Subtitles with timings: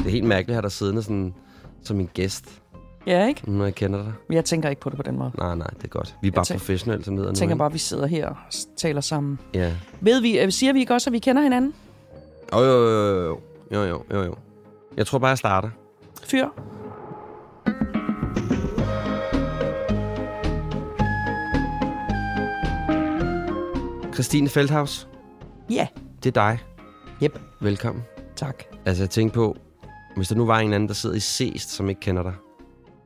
[0.00, 1.34] Det er helt mærkeligt at have dig siddende sådan,
[1.82, 2.60] som en gæst,
[3.06, 3.50] Ja, ikke?
[3.50, 4.12] når jeg kender dig.
[4.28, 5.30] Men Jeg tænker ikke på det på den måde.
[5.38, 6.16] Nej, nej, det er godt.
[6.22, 7.34] Vi er bare tænker- professionelle som nede Jeg nu.
[7.36, 7.58] tænker ikke?
[7.58, 8.36] bare, at vi sidder her og
[8.76, 9.38] taler sammen.
[9.54, 9.72] Ja.
[10.00, 11.74] Ved vi, øh, siger vi ikke også, at vi kender hinanden?
[12.54, 13.38] Jo, jo, jo, jo,
[13.72, 14.34] jo, jo, jo, jo.
[14.96, 15.70] Jeg tror bare, jeg starter.
[16.24, 16.46] Fyr.
[24.14, 25.08] Christine Feldhaus,
[25.70, 25.86] Ja.
[26.24, 26.58] det er dig.
[27.22, 27.40] Yep.
[27.60, 28.04] Velkommen.
[28.36, 28.62] Tak.
[28.86, 29.56] Altså, jeg tænkte på,
[30.20, 32.34] hvis der nu var en anden, der sidder i Seest, som ikke kender dig,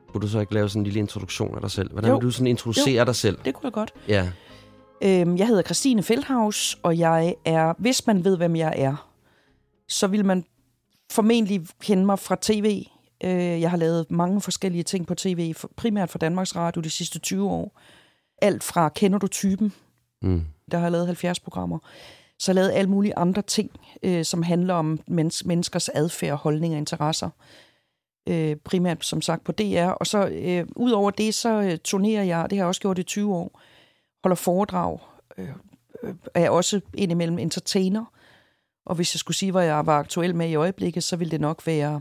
[0.08, 1.92] kunne du så ikke lave sådan en lille introduktion af dig selv?
[1.92, 2.16] Hvordan Jo.
[2.16, 3.04] vil du sådan introducere Jo.
[3.04, 3.38] dig selv?
[3.44, 3.94] Det kunne jeg godt.
[4.08, 4.30] Ja.
[5.02, 9.10] Øhm, jeg hedder Christine Feldhaus, og jeg er, hvis man ved, hvem jeg er,
[9.88, 10.44] så vil man
[11.12, 12.86] formentlig kende mig fra tv.
[13.24, 17.18] Øh, jeg har lavet mange forskellige ting på tv, primært for Danmarks Radio de sidste
[17.18, 17.80] 20 år.
[18.42, 19.72] Alt fra Kender du typen?
[20.22, 20.42] Mm.
[20.70, 21.78] Der har jeg lavet 70 programmer.
[22.38, 23.70] Så lavet alle mulige andre ting,
[24.02, 27.30] øh, som handler om mens- menneskers adfærd, holdninger og interesser.
[28.28, 29.86] Øh, primært, som sagt, på DR.
[29.86, 32.98] Og så øh, ud over det, så øh, turnerer jeg, det har jeg også gjort
[32.98, 33.60] i 20 år,
[34.24, 34.98] holder foredrag,
[35.38, 35.48] øh,
[36.02, 38.04] øh, er også indimellem entertainer.
[38.86, 41.40] Og hvis jeg skulle sige, hvad jeg var aktuel med i øjeblikket, så ville det
[41.40, 42.00] nok være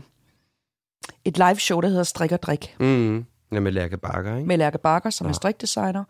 [1.24, 3.24] et live show, der hedder Strik og Drik, Mm.
[3.52, 4.46] Ja, med Lærke Bakker, ikke?
[4.48, 5.28] med Lærke Bakker, som Ja.
[5.30, 6.04] er strikdesigner,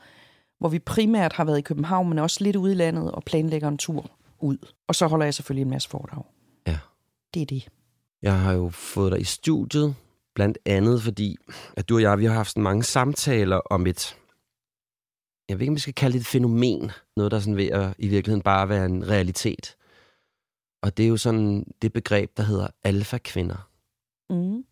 [0.59, 3.69] hvor vi primært har været i København, men også lidt ude i landet og planlægger
[3.69, 4.57] en tur ud.
[4.89, 6.23] Og så holder jeg selvfølgelig en masse foredrag.
[6.67, 6.79] Ja.
[7.35, 7.69] Det er det.
[8.23, 9.95] Jeg har jo fået dig i studiet,
[10.35, 11.37] blandt andet fordi,
[11.77, 14.17] at du og jeg, vi har haft sådan mange samtaler om et,
[15.49, 17.69] jeg ved ikke, om vi skal kalde det et fænomen, noget, der er sådan ved
[17.69, 19.77] at i virkeligheden bare være en realitet.
[20.83, 23.69] Og det er jo sådan det begreb, der hedder alfa-kvinder.
[24.31, 24.65] Mm.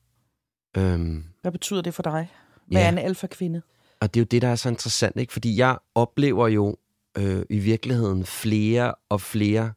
[0.77, 2.33] Øhm, Hvad betyder det for dig?
[2.67, 2.87] Hvad Ja.
[2.87, 3.63] er en alfa-kvinde?
[4.03, 5.33] Og det er jo det, der er så interessant, ikke?
[5.33, 6.77] Fordi jeg oplever jo
[7.19, 9.73] øh, i virkeligheden flere og flere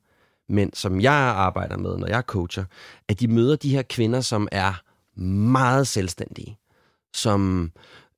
[0.49, 2.65] mænd, som jeg arbejder med, når jeg coacher,
[3.07, 4.81] at de møder de her kvinder, som er
[5.21, 6.57] meget selvstændige,
[7.13, 7.71] som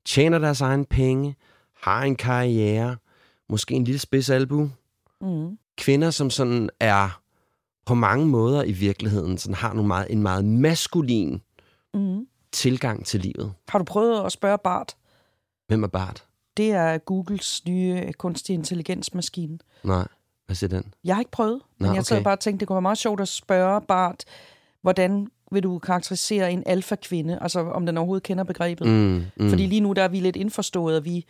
[0.06, 1.35] tjener deres egen penge,
[1.81, 2.97] har en karriere,
[3.50, 4.69] måske en lille spids albu.
[5.22, 5.57] Mm.
[5.78, 7.22] Kvinder, som sådan er
[7.85, 11.41] på mange måder i virkeligheden, sådan har nogle meget, en meget maskulin
[11.94, 12.28] Mm.
[12.51, 13.53] tilgang til livet.
[13.69, 14.96] Har du prøvet at spørge Bart?
[15.67, 16.23] Hvem er Bart?
[16.57, 19.59] Det er Googles nye kunstig intelligensmaskine.
[19.83, 20.07] Nej,
[20.45, 20.94] hvad siger den?
[21.03, 22.23] Jeg har ikke prøvet, men Nå, jeg sad okay.
[22.23, 24.23] bare og tænkte, det kunne være meget sjovt at spørge Bart,
[24.81, 27.39] hvordan vil du karakterisere en alfa-kvinde?
[27.41, 28.88] Altså, om den overhovedet kender begrebet.
[28.88, 29.50] Mm, mm.
[29.50, 31.25] Fordi lige nu der er vi lidt indforstået, og vi,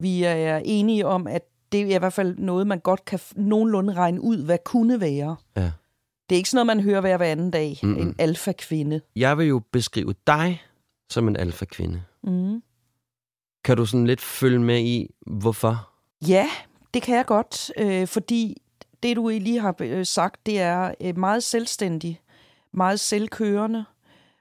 [0.00, 1.42] vi er enige om, at
[1.72, 5.36] det er i hvert fald noget, man godt kan nogenlunde regne ud, hvad kunne være.
[5.56, 5.70] Ja.
[6.28, 7.78] Det er ikke sådan noget, man hører hver, hver anden dag.
[7.82, 8.00] Mm-mm.
[8.00, 9.00] En alfa-kvinde.
[9.16, 10.62] Jeg vil jo beskrive dig
[11.10, 12.02] som en alfa-kvinde.
[12.22, 12.62] Mm.
[13.66, 15.90] Kan du sådan lidt følge med i, hvorfor?
[16.28, 16.48] Ja,
[16.94, 18.62] det kan jeg godt, øh, fordi
[19.02, 22.20] det, du lige har øh, sagt, det er øh, meget selvstændig,
[22.72, 23.84] meget selvkørende,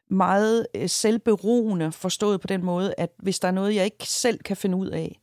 [0.09, 4.40] meget øh, selvberoende, forstået på den måde, at hvis der er noget, jeg ikke selv
[4.40, 5.19] kan finde ud af,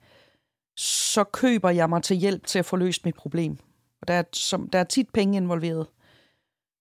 [0.76, 3.56] så køber jeg mig til hjælp til at få løst mit problem.
[4.00, 5.86] Og der er, som, der er tit penge involveret.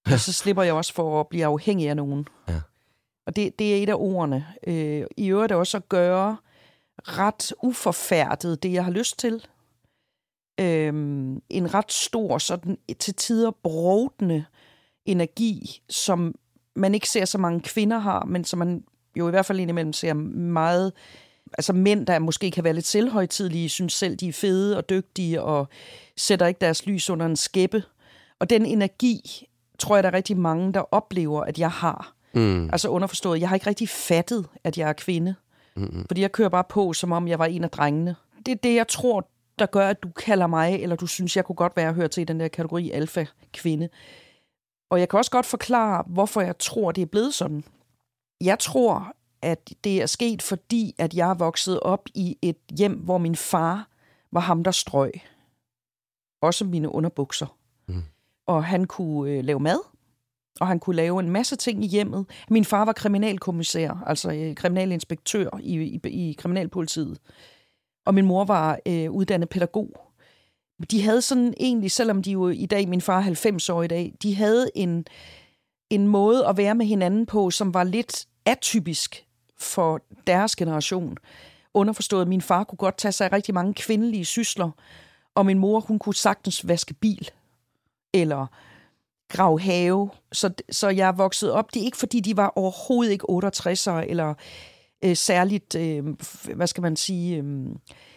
[0.05, 2.27] Og så slipper jeg også for at blive afhængig af nogen.
[2.47, 2.61] Ja.
[3.25, 4.47] Og det, det er et af ordene.
[4.67, 6.37] Øh, I øvrigt er også at gøre
[6.99, 9.45] ret uforfærdet det, jeg har lyst til.
[10.59, 14.45] Øhm, en ret stor, sådan til tider brodende
[15.05, 16.35] energi, som
[16.75, 18.83] man ikke ser så mange kvinder har, men som man
[19.15, 20.93] jo i hvert fald indimellem ser meget
[21.53, 25.41] altså mænd, der måske kan være lidt selvhøjtidlige, synes selv, de er fede og dygtige,
[25.41, 25.67] og
[26.17, 27.83] sætter ikke deres lys under en skæppe.
[28.39, 29.47] Og den energi,
[29.79, 32.15] tror jeg, der er rigtig mange, der oplever, at jeg har.
[32.33, 32.69] Mm.
[32.69, 35.35] Altså underforstået, jeg har ikke rigtig fattet, at jeg er kvinde.
[35.75, 36.05] Mm-mm.
[36.07, 38.15] Fordi jeg kører bare på, som om jeg var en af drengene.
[38.45, 39.29] Det er det, jeg tror,
[39.59, 42.07] der gør, at du kalder mig, eller du synes, jeg kunne godt være at høre
[42.07, 43.89] til i den der kategori alfa-kvinde.
[44.89, 47.63] Og jeg kan også godt forklare, hvorfor jeg tror, det er blevet sådan.
[48.41, 52.93] Jeg tror, at det er sket, fordi at jeg er vokset op i et hjem,
[52.93, 53.87] hvor min far
[54.31, 55.11] var ham, der strøg.
[56.41, 57.57] Også mine underbukser.
[57.87, 58.03] Mm.
[58.45, 59.79] Og han kunne øh, lave mad,
[60.59, 62.25] og han kunne lave en masse ting i hjemmet.
[62.49, 67.17] Min far var kriminalkommissær, altså øh, kriminalinspektør i, i, i kriminalpolitiet.
[68.05, 70.01] og min mor var øh, uddannet pædagog.
[70.91, 73.87] De havde sådan egentlig, selvom de jo i dag, min far er 90 år i
[73.87, 75.05] dag, de havde en,
[75.89, 79.25] en måde at være med hinanden på, som var lidt atypisk
[79.59, 81.17] for deres generation.
[81.73, 84.71] Underforstået, at min far kunne godt tage sig af rigtig mange kvindelige sysler,
[85.35, 87.29] og min mor, hun kunne sagtens vaske bil,
[88.13, 88.47] eller
[89.31, 90.09] grave have.
[90.31, 91.73] Så, så jeg er vokset op.
[91.73, 94.33] Det er ikke, fordi de var overhovedet ikke 68'ere, eller
[95.03, 96.03] øh, særligt, øh,
[96.55, 97.37] hvad skal man sige...
[97.37, 97.65] Øh,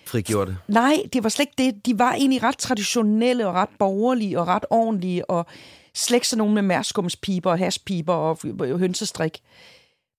[0.07, 0.57] Frigjorte?
[0.69, 1.87] Nej, det var slet ikke det.
[1.87, 5.47] De var egentlig ret traditionelle og ret borgerlige og ret ordentlige, og
[5.95, 8.39] slet ikke sådan nogen med mærskumspiber og haspiber og
[8.79, 9.41] hønsestrik.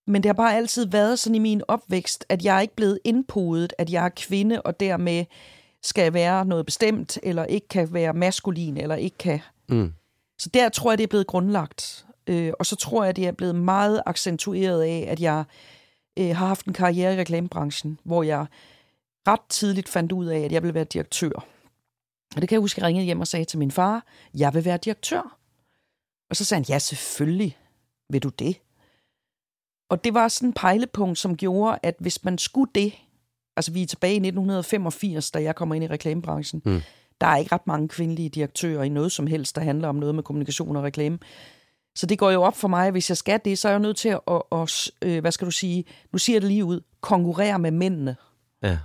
[0.07, 2.99] Men det har bare altid været sådan i min opvækst, at jeg er ikke blevet
[3.03, 5.25] indpodet, at jeg er kvinde, og dermed
[5.83, 9.39] skal være noget bestemt, eller ikke kan være maskulin, eller ikke kan...
[9.69, 9.93] Mm.
[10.39, 12.05] Så der tror jeg, det er blevet grundlagt.
[12.27, 15.43] Øh, og så tror jeg, det er blevet meget accentueret af, at jeg
[16.19, 18.45] øh, har haft en karriere i reklamebranchen, hvor jeg
[19.27, 21.45] ret tidligt fandt ud af, at jeg ville være direktør.
[22.35, 24.65] Og det kan jeg huske, jeg ringede hjem og sagde til min far, jeg vil
[24.65, 25.37] være direktør.
[26.29, 27.57] Og så sagde han, ja, selvfølgelig
[28.09, 28.57] vil du det.
[29.89, 32.93] Og det var sådan en pejlepunkt, som gjorde, at hvis man skulle det,
[33.57, 36.81] altså vi er tilbage i 1985, da jeg kommer ind i reklamebranchen, mm
[37.21, 40.15] der er ikke ret mange kvindelige direktører i noget som helst, der handler om noget
[40.15, 41.19] med kommunikation og reklame.
[41.95, 43.79] Så det går jo op for mig, at hvis jeg skal det, så er jeg
[43.79, 46.65] nødt til at, at, at øh, hvad skal du sige, nu siger jeg det lige
[46.65, 48.15] ud, konkurrere med mændene.
[48.63, 48.77] Ja.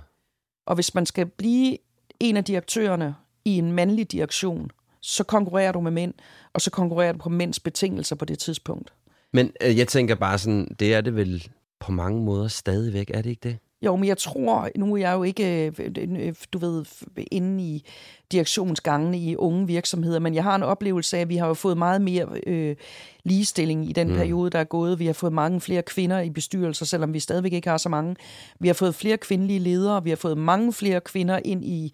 [0.65, 1.77] Og hvis man skal blive
[2.19, 6.13] en af direktørerne i en mandlig direktion, så konkurrerer du med mænd,
[6.53, 8.93] og så konkurrerer du på mænds betingelser på det tidspunkt.
[9.33, 11.47] Men øh, jeg tænker bare sådan, det er det vel
[11.79, 13.57] på mange måder stadigvæk, er det ikke det?
[13.85, 16.85] Jo, men jeg tror, nu er jeg jo ikke, øh, du ved,
[17.31, 17.85] inde i
[18.31, 21.77] direktionsgangene i unge virksomheder, men jeg har en oplevelse af, at vi har jo fået
[21.77, 22.75] meget mere øh,
[23.23, 24.13] ligestilling i den mm.
[24.13, 24.99] periode, der er gået.
[24.99, 28.15] Vi har fået mange flere kvinder i bestyrelser, selvom vi stadigvæk ikke har så mange.
[28.59, 31.93] Vi har fået flere kvindelige ledere, vi har fået mange flere kvinder ind i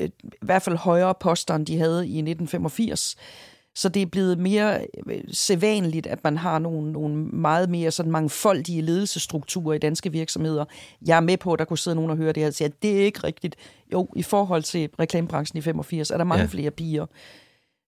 [0.00, 3.16] øh, i hvert fald højere poster, end de havde i 1985.
[3.74, 8.12] Så det er blevet mere øh, sædvanligt, at man har nogle, nogle meget mere sådan
[8.12, 10.64] mangfoldige ledelsesstrukturer i danske virksomheder.
[11.06, 12.66] Jeg er med på, at der kunne sidde nogen og høre det her og sige,
[12.66, 13.56] at det er ikke rigtigt.
[13.92, 16.48] Jo, i forhold til reklamebranchen i 85 er der mange ja.
[16.48, 17.06] flere piger.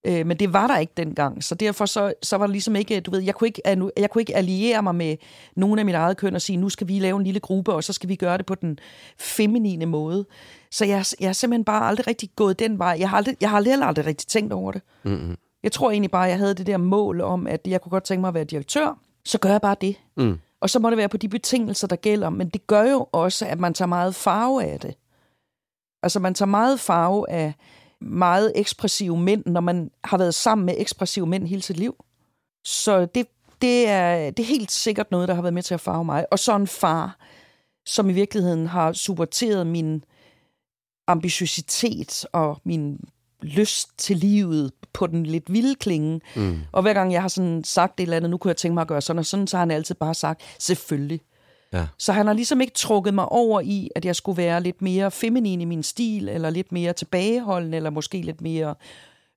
[0.06, 3.00] Øh, men det var der ikke dengang, så derfor så, så var det ligesom ikke,
[3.00, 3.62] du ved, jeg kunne ikke,
[3.96, 5.16] jeg kunne ikke alliere mig med
[5.56, 7.84] nogen af mit eget køn og sige, nu skal vi lave en lille gruppe, og
[7.84, 8.78] så skal vi gøre det på den
[9.18, 10.26] feminine måde.
[10.70, 12.96] Så jeg, jeg har simpelthen bare aldrig rigtig gået den vej.
[12.98, 14.82] Jeg har aldrig, jeg har aldrig, aldrig rigtig tænkt over det.
[15.02, 15.36] Mm-hmm.
[15.62, 18.04] Jeg tror egentlig bare, at jeg havde det der mål om, at jeg kunne godt
[18.04, 18.98] tænke mig at være direktør.
[19.24, 19.96] Så gør jeg bare det.
[20.16, 20.38] Mm.
[20.60, 22.30] Og så må det være på de betingelser, der gælder.
[22.30, 24.94] Men det gør jo også, at man tager meget farve af det.
[26.02, 27.54] Altså man tager meget farve af
[28.00, 32.04] meget ekspressive mænd, når man har været sammen med ekspressive mænd hele sit liv.
[32.64, 33.26] Så det,
[33.62, 36.26] det, er, det er helt sikkert noget, der har været med til at farve mig.
[36.30, 37.18] Og så en far,
[37.86, 40.04] som i virkeligheden har supporteret min
[41.06, 43.00] ambitiøsitet og min
[43.42, 46.20] lyst til livet på den lidt vilde klinge.
[46.36, 46.60] Mm.
[46.72, 48.82] Og hver gang jeg har sådan sagt et eller andet, nu kunne jeg tænke mig
[48.82, 51.20] at gøre sådan og sådan, så har han altid bare sagt, selvfølgelig.
[51.72, 51.86] Ja.
[51.98, 55.10] Så han har ligesom ikke trukket mig over i, at jeg skulle være lidt mere
[55.10, 58.74] feminin i min stil, eller lidt mere tilbageholdende, eller måske lidt mere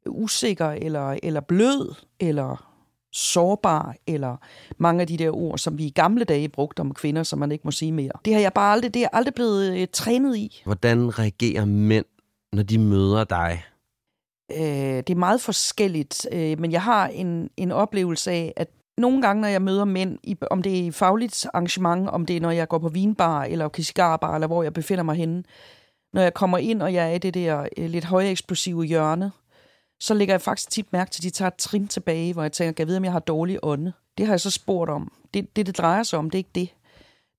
[0.05, 2.71] usikker, eller, eller blød, eller
[3.11, 4.37] sårbar, eller
[4.77, 7.51] mange af de der ord, som vi i gamle dage brugte om kvinder, som man
[7.51, 8.11] ikke må sige mere.
[8.25, 10.61] Det har jeg bare aldrig, det er aldrig blevet uh, trænet i.
[10.63, 12.05] Hvordan reagerer mænd,
[12.53, 13.63] når de møder dig?
[14.51, 18.67] Øh, det er meget forskelligt, øh, men jeg har en, en oplevelse af, at
[18.97, 22.35] nogle gange, når jeg møder mænd, i, om det er i fagligt arrangement, om det
[22.35, 25.43] er, når jeg går på vinbar, eller på cigarbar, eller hvor jeg befinder mig henne,
[26.13, 29.31] når jeg kommer ind, og jeg er i det der øh, lidt høje eksplosive hjørne,
[29.99, 32.51] så lægger jeg faktisk tit mærke til, at de tager et trin tilbage, hvor jeg
[32.51, 33.93] tænker, kan jeg vide, om jeg har dårlig ånde?
[34.17, 35.11] Det har jeg så spurgt om.
[35.33, 36.69] Det, det, det drejer sig om, det er ikke det.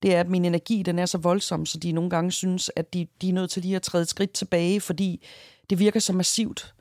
[0.01, 2.93] Det er, at min energi, den er så voldsom, så de nogle gange synes, at
[2.93, 5.25] de, de er nødt til lige at træde et skridt tilbage, fordi
[5.69, 6.73] det virker så massivt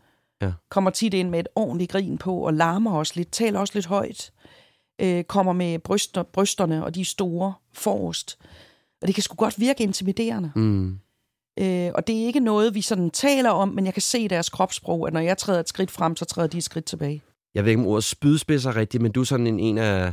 [0.42, 0.52] ja.
[0.70, 3.86] kommer tit ind med et ordentligt grin på, og larmer også lidt, taler også lidt
[3.86, 4.32] højt,
[5.00, 8.38] øh, kommer med bryster, brysterne og de store forrest.
[9.02, 10.52] Og det kan sgu godt virke intimiderende.
[10.56, 10.98] Mm.
[11.58, 14.48] Øh, og det er ikke noget, vi sådan taler om, men jeg kan se deres
[14.48, 17.22] kropssprog, at når jeg træder et skridt frem, så træder de et skridt tilbage.
[17.54, 20.12] Jeg ved ikke, om ordet spydspidser rigtigt, men du er sådan en, en af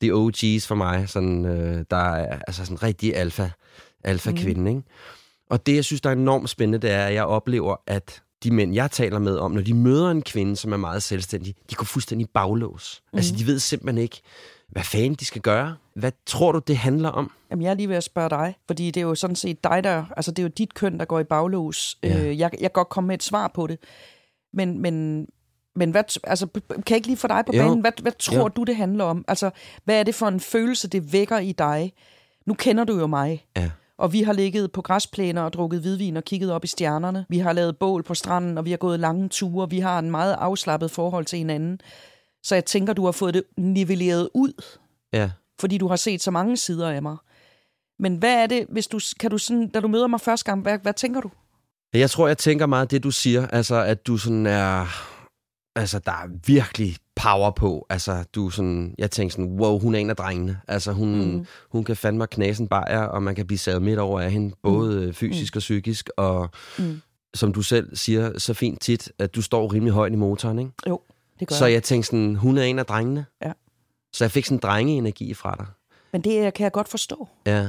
[0.00, 3.50] de OG's for mig, sådan, øh, der er altså sådan rigtig alfa,
[4.04, 4.66] alfa-kvinde, mm.
[4.66, 4.82] ikke?
[5.50, 8.50] Og det, jeg synes, der er enormt spændende, det er, at jeg oplever, at de
[8.50, 11.74] mænd, jeg taler med om, når de møder en kvinde, som er meget selvstændig, de
[11.74, 13.02] går fuldstændig baglås.
[13.12, 13.16] Mm.
[13.16, 14.20] Altså, de ved simpelthen ikke,
[14.68, 15.76] hvad fanden de skal gøre.
[15.94, 17.30] Hvad tror du, det handler om?
[17.50, 19.84] Jamen, jeg er lige ved at spørge dig, fordi det er jo sådan set dig,
[19.84, 20.04] der...
[20.16, 21.98] Altså, det er jo dit køn, der går i baglås.
[22.02, 22.18] Ja.
[22.18, 23.78] Øh, jeg, jeg kan godt komme med et svar på det.
[24.52, 25.26] Men, men,
[25.76, 27.62] men hvad, altså, kan jeg ikke lige få dig på jo.
[27.62, 27.80] banen?
[27.80, 28.48] Hvad, hvad tror jo.
[28.48, 29.24] du, det handler om?
[29.28, 29.50] Altså,
[29.84, 31.92] hvad er det for en følelse, det vækker i dig?
[32.46, 33.46] Nu kender du jo mig.
[33.56, 33.70] Ja
[34.02, 37.26] Og vi har ligget på græsplæner og drukket hvidvin og kigget op i stjernerne.
[37.28, 39.70] Vi har lavet bål på stranden, og vi har gået lange ture.
[39.70, 41.80] Vi har en meget afslappet forhold til hinanden.
[42.42, 44.52] Så jeg tænker, du har fået det nivelleret ud,
[45.12, 45.30] Ja.
[45.60, 47.16] fordi du har set så mange sider af mig.
[47.98, 50.62] Men hvad er det, hvis du, kan du sådan, da du møder mig første gang,
[50.62, 51.30] hvad, hvad tænker du?
[51.94, 53.46] Jeg tror, jeg tænker meget det, du siger.
[53.46, 54.86] Altså, at du sådan er...
[55.76, 57.86] Altså, der er virkelig power på.
[57.90, 58.94] Altså, du sådan...
[58.98, 60.60] Jeg tænker sådan, wow, hun er en af drengene.
[60.68, 61.46] Altså, hun, mm.
[61.70, 65.06] hun kan fandme knasen bajer, og man kan blive savet midt over af hende, både
[65.06, 65.14] mm.
[65.14, 66.10] fysisk og psykisk.
[66.16, 67.00] Og Mm.
[67.34, 70.70] som du selv siger så fint tit, at du står rimelig højt i motoren, ikke?
[70.88, 71.00] Jo,
[71.40, 71.72] det gør Så jeg.
[71.74, 73.26] jeg tænkte sådan, hun er en af drengene.
[73.44, 73.52] Ja.
[74.12, 75.66] Så jeg fik sådan en drengeenergi fra dig.
[76.12, 77.28] Men det kan jeg godt forstå.
[77.46, 77.66] Ja.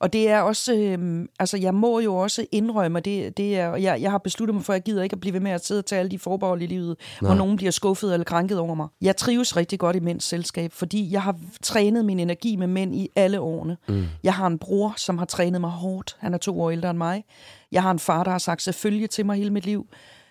[0.00, 4.00] Og det er også, øhm, altså jeg må jo også indrømme, det, det er, jeg,
[4.00, 5.78] jeg har besluttet mig for, at jeg gider ikke at blive ved med at sidde
[5.78, 7.28] og tage alle de forbehold i livet, Nej.
[7.28, 8.88] hvor nogen bliver skuffet eller krænket over mig.
[9.00, 12.94] Jeg trives rigtig godt i mænds selskab, fordi jeg har trænet min energi med mænd
[12.94, 13.76] i alle årene.
[13.88, 14.04] Mm.
[14.22, 16.16] Jeg har en bror, som har trænet mig hårdt.
[16.18, 17.24] Han er to år ældre end mig.
[17.72, 19.86] Jeg har en far, der har sagt selvfølgelig til mig hele mit liv.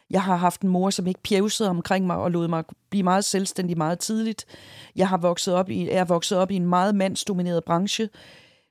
[0.10, 3.26] Jeg har haft en mor, som ikke pjevsede omkring mig og lod mig blive meget
[3.26, 4.46] selvstændig meget tidligt.
[4.96, 8.10] Jeg har vokset op i, er vokset op i en meget mandsdomineret branche,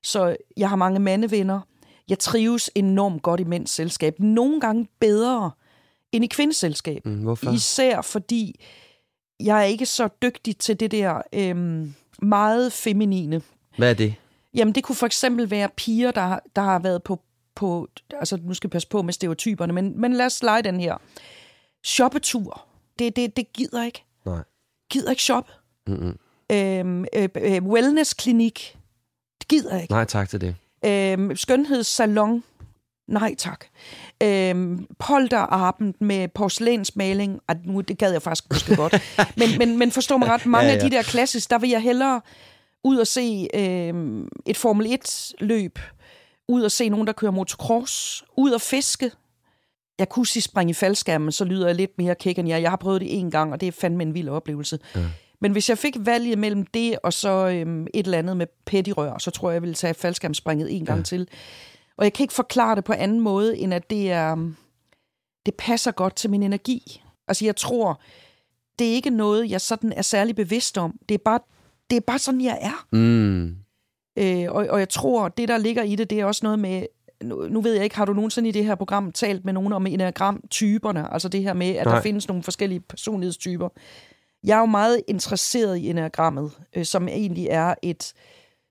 [0.02, 1.60] så jeg har mange mandevenner.
[2.08, 4.20] Jeg trives enormt godt i mænds selskab.
[4.20, 5.50] Nogle gange bedre
[6.12, 7.06] end i kvindeselskab.
[7.06, 7.50] Mm, hvorfor?
[7.52, 8.60] Især fordi
[9.40, 13.42] jeg er ikke så dygtig til det der øhm, meget feminine.
[13.76, 14.14] Hvad er det?
[14.54, 17.20] Jamen, det kunne for eksempel være piger, der, der har været på,
[17.54, 17.88] på...
[18.10, 20.96] Altså, nu skal jeg passe på med stereotyperne, men, men lad os lege den her.
[21.84, 22.64] Shoppetur.
[22.98, 24.04] Det, det, det gider ikke.
[24.26, 24.42] Nej.
[24.90, 25.52] Gider ikke shoppe.
[25.86, 26.18] Mm-mm.
[26.52, 28.77] Øhm, øh, øh, wellnessklinik.
[29.48, 29.92] Gider ikke.
[29.92, 30.54] Nej, tak til det.
[30.84, 32.44] Øhm, skønhedssalon.
[33.08, 33.64] Nej tak.
[34.22, 37.40] Øhm, polterabend med porcelænsmaling.
[37.48, 39.02] Ej, nu, det gad jeg faktisk måske godt.
[39.36, 40.74] Men, men, men forstå mig ret, mange ja.
[40.74, 40.84] ja.
[40.84, 42.20] af de der klassiske, der vil jeg hellere
[42.84, 45.78] ud og se øhm, et Formel 1-løb,
[46.48, 49.10] ud og se nogen, der kører motocross, ud og fiske.
[49.98, 52.62] Jeg kunne sige springe i faldskærmen, så lyder jeg lidt mere kæk end jeg.
[52.62, 54.78] Jeg har prøvet det en gang, og det er fandme en vild oplevelse.
[54.94, 55.04] Ja.
[55.40, 59.18] Men hvis jeg fik valget mellem det og så øhm, et eller andet med pettirør,
[59.18, 61.04] så tror jeg, jeg ville tage faldskærmspringet en gang ja.
[61.04, 61.28] til.
[61.96, 64.56] Og jeg kan ikke forklare det på anden måde, end at det er, øhm,
[65.46, 67.02] det passer godt til min energi.
[67.28, 68.00] Altså jeg tror,
[68.78, 70.98] det er ikke noget, jeg sådan er særlig bevidst om.
[71.08, 71.40] Det er bare,
[71.90, 72.86] det er bare sådan, jeg er.
[72.92, 73.56] Mm.
[74.18, 76.86] Øh, og, og jeg tror, det der ligger i det, det er også noget med,
[77.22, 79.72] nu, nu ved jeg ikke, har du nogensinde i det her program talt med nogen
[79.72, 81.12] om enagramtyperne?
[81.12, 81.84] Altså det her med, at Nej.
[81.84, 81.94] Nej.
[81.94, 83.68] der findes nogle forskellige personlighedstyper.
[84.44, 88.12] Jeg er jo meget interesseret i enagrammet, øh, som egentlig er et,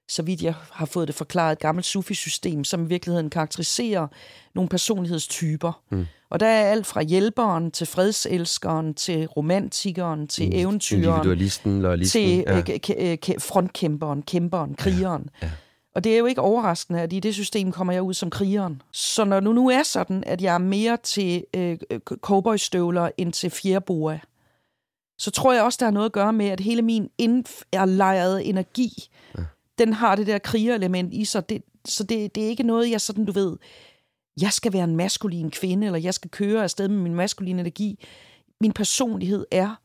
[0.10, 4.08] så vidt jeg har fået det forklaret, et gammelt sufi-system, som i virkeligheden karakteriserer
[4.56, 5.82] nogle personlighedstyper.
[5.92, 6.06] Mm.
[6.30, 12.22] Og der er alt fra hjælperen til fredselskeren, til romantikeren, til eventyreren, Individualisten, loyalisten.
[12.22, 13.12] til ja.
[13.12, 15.30] øh, k- frontkæmperen, kæmperen, krigeren.
[15.42, 15.48] Ja.
[15.48, 15.52] Ja.
[15.96, 18.82] Og det er jo ikke overraskende, at i det system kommer jeg ud som krigeren.
[18.92, 21.78] Så når nu nu er sådan, at jeg er mere til øh,
[22.22, 24.20] cowboystøvler end til fjerboa,
[25.18, 29.10] så tror jeg også, der har noget at gøre med, at hele min indlejrede energi,
[29.38, 29.44] ja.
[29.78, 31.50] den har det der krigerelement i sig.
[31.50, 33.58] Det, så det, det er ikke noget, jeg sådan, du ved,
[34.42, 38.06] jeg skal være en maskulin kvinde, eller jeg skal køre afsted med min maskuline energi.
[38.62, 39.76] Min personlighed er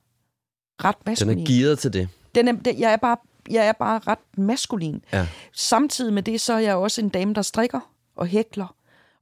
[0.84, 1.38] ret Den maskulin.
[1.38, 2.08] er gearet til det.
[2.34, 3.16] Den er, den, jeg, er bare,
[3.50, 5.04] jeg er bare ret maskulin.
[5.12, 5.26] Ja.
[5.52, 7.80] Samtidig med det, så er jeg også en dame, der strikker
[8.16, 8.74] og hækler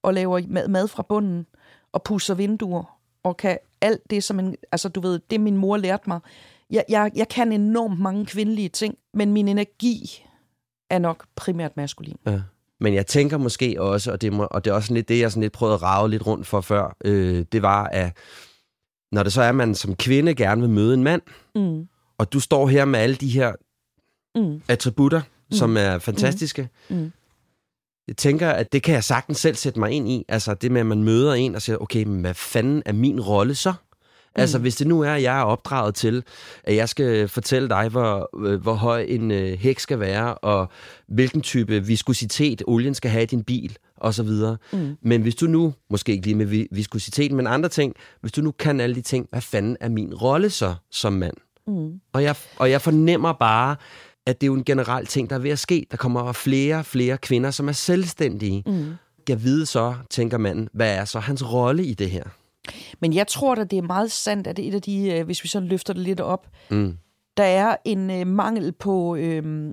[0.02, 1.46] og laver mad, mad fra bunden
[1.92, 5.76] og pusser vinduer og kan alt det, som en, altså du ved, det min mor
[5.76, 6.20] lærte mig.
[6.70, 10.24] Jeg, jeg, jeg kan enormt mange kvindelige ting, men min energi
[10.90, 12.16] er nok primært maskulin.
[12.26, 12.40] Ja.
[12.80, 15.30] Men jeg tænker måske også, og det, må, og det er også lidt det, jeg
[15.30, 18.16] sådan lidt prøvede at rave lidt rundt for før, øh, det var, at
[19.12, 21.22] når det så er, at man som kvinde gerne vil møde en mand,
[21.54, 21.88] Mm.
[22.18, 23.52] og du står her med alle de her
[24.38, 24.62] Mm.
[24.68, 25.20] attributter,
[25.50, 25.56] mm.
[25.56, 27.12] som er fantastiske, Mm.
[28.10, 30.24] Jeg tænker, at det kan jeg sagtens selv sætte mig ind i.
[30.28, 33.20] Altså det med, at man møder en og siger, okay, men hvad fanden er min
[33.20, 33.72] rolle så?
[34.34, 36.22] Altså, hvis det nu er, at jeg er opdraget til,
[36.64, 40.68] at jeg skal fortælle dig, hvor, øh, hvor høj en øh, hæk skal være, og
[41.08, 44.56] hvilken type viskositet olien skal have i din bil, og så videre.
[44.72, 44.96] Mm.
[45.02, 48.40] Men hvis du nu, måske ikke lige med vi- viskositeten, men andre ting, hvis du
[48.40, 51.36] nu kan alle de ting, hvad fanden er min rolle så som mand?
[51.66, 51.92] Mm.
[52.12, 53.76] Og jeg, og jeg fornemmer bare,
[54.26, 55.86] at det er jo en generel ting, der er ved at ske.
[55.90, 58.62] Der kommer flere og flere kvinder, som er selvstændige.
[58.66, 58.92] Mm.
[59.28, 62.24] Jeg vide så, tænker manden, hvad er så hans rolle i det her?
[63.00, 65.24] Men jeg tror da, det er meget sandt, at det er et af de, øh,
[65.24, 66.96] hvis vi så løfter det lidt op, mm.
[67.36, 69.72] der er en øh, mangel på, øh,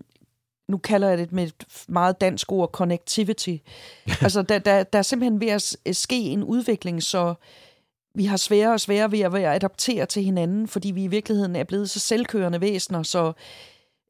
[0.70, 3.56] nu kalder jeg det med et meget dansk ord, connectivity.
[4.22, 7.34] altså, der, der, der er simpelthen ved at s- ske en udvikling, så
[8.16, 11.08] vi har sværere og sværere ved at, ved at adaptere til hinanden, fordi vi i
[11.08, 13.34] virkeligheden er blevet så selvkørende væsener, så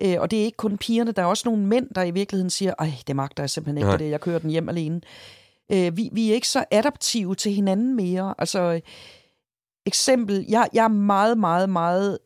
[0.02, 2.50] Øh, og det er ikke kun pigerne, der er også nogle mænd, der i virkeligheden
[2.50, 3.98] siger, ej, det magter jeg simpelthen ikke, Nej.
[3.98, 5.02] det, jeg kører den hjem alene.
[5.72, 8.36] Øh, vi, vi er ikke så adaptive til hinanden mere.
[8.38, 8.82] Altså,
[9.86, 12.20] eksempel, jeg, jeg er meget, meget, meget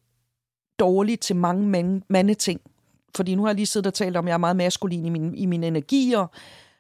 [0.79, 2.61] dårlig til mange mand, mandeting.
[3.15, 5.09] Fordi nu har jeg lige siddet og talt om, at jeg er meget maskulin i,
[5.09, 6.27] min, i mine energier,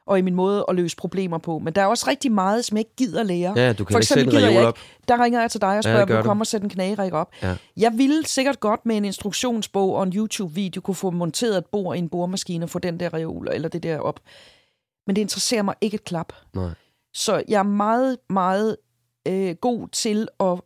[0.05, 1.59] og i min måde at løse problemer på.
[1.59, 3.53] Men der er også rigtig meget, som jeg ikke gider lære.
[3.55, 4.77] Ja, du kan For ikke sætte en gider jeg ikke- op.
[5.07, 6.23] Der ringer jeg til dig og spørger, ja, vil du du.
[6.25, 7.31] komme og sætte en knagerik op?
[7.43, 7.55] Ja.
[7.77, 11.95] Jeg ville sikkert godt med en instruktionsbog og en YouTube-video kunne få monteret et bord
[11.95, 14.19] i en boremaskine og få den der reol eller det der op.
[15.07, 16.33] Men det interesserer mig ikke et klap.
[16.55, 16.69] Nej.
[17.13, 18.77] Så jeg er meget, meget
[19.27, 20.59] øh, god til at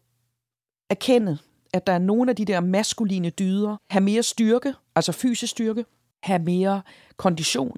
[0.90, 1.38] erkende,
[1.74, 3.78] at der er nogle af de der maskuline dyder.
[3.90, 5.86] Have mere styrke, altså fysisk styrke.
[6.24, 6.82] Have mere
[7.18, 7.78] kondition.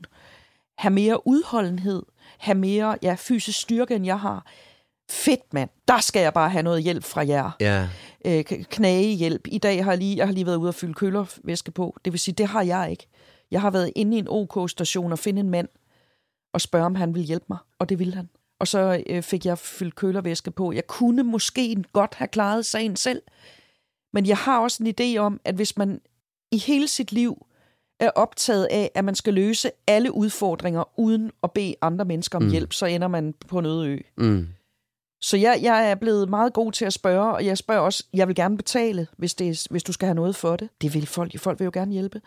[0.77, 2.03] Have mere udholdenhed.
[2.37, 4.45] Have mere ja, fysisk styrke, end jeg har.
[5.09, 5.69] Fedt, mand.
[5.87, 7.51] Der skal jeg bare have noget hjælp fra jer.
[7.59, 7.89] Ja,
[8.25, 9.47] Øh, k- knagehjælp.
[9.47, 11.97] I dag har jeg lige, jeg har lige været ude og fylde kølervæske på.
[12.05, 13.07] Det vil sige, det har jeg ikke.
[13.51, 15.67] Jeg har været inde i en OK-station og finde en mand
[16.53, 17.57] og spørge, om han vil hjælpe mig.
[17.79, 18.29] Og det ville han.
[18.59, 20.71] Og så øh, fik jeg fyldt kølervæske på.
[20.71, 23.21] Jeg kunne måske godt have klaret sagen selv.
[24.13, 26.01] Men jeg har også en idé om, at hvis man
[26.51, 27.45] i hele sit liv
[27.99, 32.43] er optaget af, at man skal løse alle udfordringer uden at bede andre mennesker om
[32.43, 32.51] mm.
[32.51, 33.99] hjælp, så ender man på en øde ø.
[34.17, 34.47] mm.
[35.21, 38.27] Så jeg, jeg er blevet meget god til at spørge, og jeg spørger også, jeg
[38.27, 40.69] vil gerne betale, hvis, det hvis du skal have noget for det.
[40.81, 42.21] Det vil folk, folk vil jo gerne hjælpe.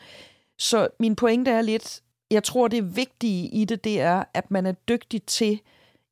[0.58, 4.66] Så min pointe er lidt, jeg tror det vigtige i det, det er, at man
[4.66, 5.60] er dygtig til,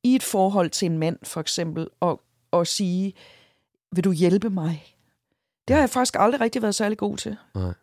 [0.03, 2.17] i et forhold til en mand for eksempel, at,
[2.53, 3.13] at sige,
[3.91, 4.95] vil du hjælpe mig?
[5.67, 7.37] Det har jeg faktisk aldrig rigtig været særlig god til.
[7.55, 7.73] Nej.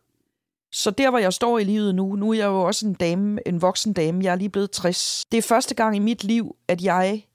[0.77, 3.49] Så der, hvor jeg står i livet nu, nu er jeg jo også en dame,
[3.49, 5.25] en voksen dame, jeg er lige blevet 60.
[5.33, 7.27] Det er første gang i mit liv, at jeg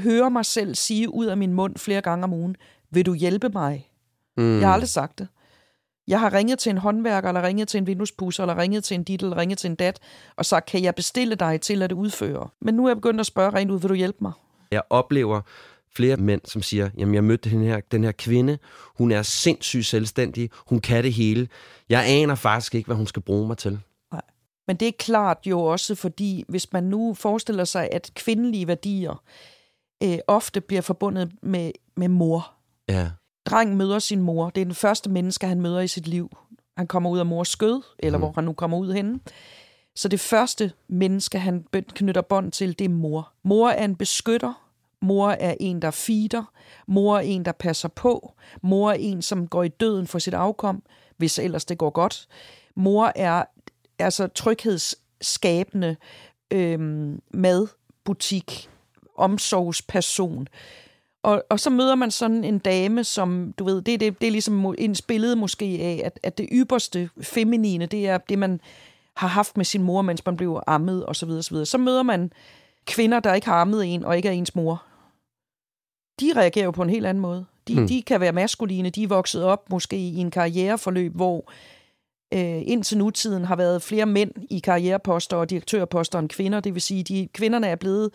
[0.00, 2.56] hører mig selv sige ud af min mund flere gange om ugen,
[2.90, 3.90] vil du hjælpe mig?
[4.36, 4.60] Mm.
[4.60, 5.28] Jeg har aldrig sagt det.
[6.08, 9.04] Jeg har ringet til en håndværker, eller ringet til en vinduespusser, eller ringet til en
[9.04, 9.98] dit, eller ringet til en dat,
[10.36, 12.48] og sagt, kan jeg bestille dig til at det udføre?
[12.60, 14.32] Men nu er jeg begyndt at spørge rent ud, vil du hjælpe mig?
[14.70, 15.40] Jeg oplever
[15.96, 18.58] flere mænd, som siger, jamen jeg mødte den her, den her kvinde,
[18.98, 21.48] hun er sindssygt selvstændig, hun kan det hele.
[21.88, 23.78] Jeg aner faktisk ikke, hvad hun skal bruge mig til.
[24.68, 29.22] Men det er klart jo også, fordi hvis man nu forestiller sig, at kvindelige værdier
[30.02, 32.52] øh, ofte bliver forbundet med, med mor.
[32.88, 33.10] Ja.
[33.46, 34.50] Drengen møder sin mor.
[34.50, 36.30] Det er den første menneske, han møder i sit liv.
[36.76, 38.22] Han kommer ud af mors skød, eller Mhm.
[38.24, 39.20] hvor han nu kommer ud henne.
[39.96, 43.32] Så det første menneske, han knytter bånd til, det er mor.
[43.44, 44.69] Mor er en beskytter.
[45.02, 46.52] Mor er en, der feeder.
[46.86, 48.32] Mor er en, der passer på.
[48.62, 50.82] Mor er en, som går i døden for sit afkom,
[51.16, 52.28] hvis ellers det går godt.
[52.74, 53.44] Mor er
[53.98, 55.96] altså tryghedsskabende
[56.50, 58.70] øhm, madbutik,
[59.16, 60.48] omsorgsperson.
[61.22, 64.30] Og, og så møder man sådan en dame, som, du ved, det, det, det er
[64.30, 68.60] ligesom en billede måske af, at, at det ypperste feminine, det er det, man
[69.16, 71.66] har haft med sin mor, mens man blev ammet, og så videre, så videre.
[71.66, 72.32] Så møder man
[72.86, 74.82] kvinder, der ikke har ammet en, og ikke er ens mor.
[76.20, 77.44] De reagerer jo på en helt anden måde.
[77.68, 77.88] De, hmm.
[77.88, 81.50] de kan være maskuline, de er vokset op måske i en karriereforløb, hvor
[82.34, 86.60] øh, indtil nutiden har været flere mænd i karriereposter og direktørposter end kvinder.
[86.60, 88.10] Det vil sige, de kvinderne er blevet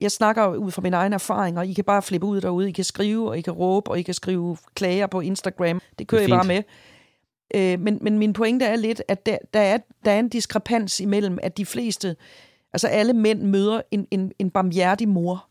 [0.00, 1.62] jeg snakker ud fra mine egne erfaringer.
[1.62, 2.68] I kan bare flippe ud derude.
[2.68, 5.80] I kan skrive, og I kan råbe, og I kan skrive klager på Instagram.
[5.98, 6.62] Det kører Det er bare med.
[7.54, 11.00] Øh, men, men min pointe er lidt, at der, der, er, der er en diskrepans
[11.00, 12.16] imellem, at de fleste,
[12.72, 15.46] altså alle mænd møder en, en, en barmhjertig mor.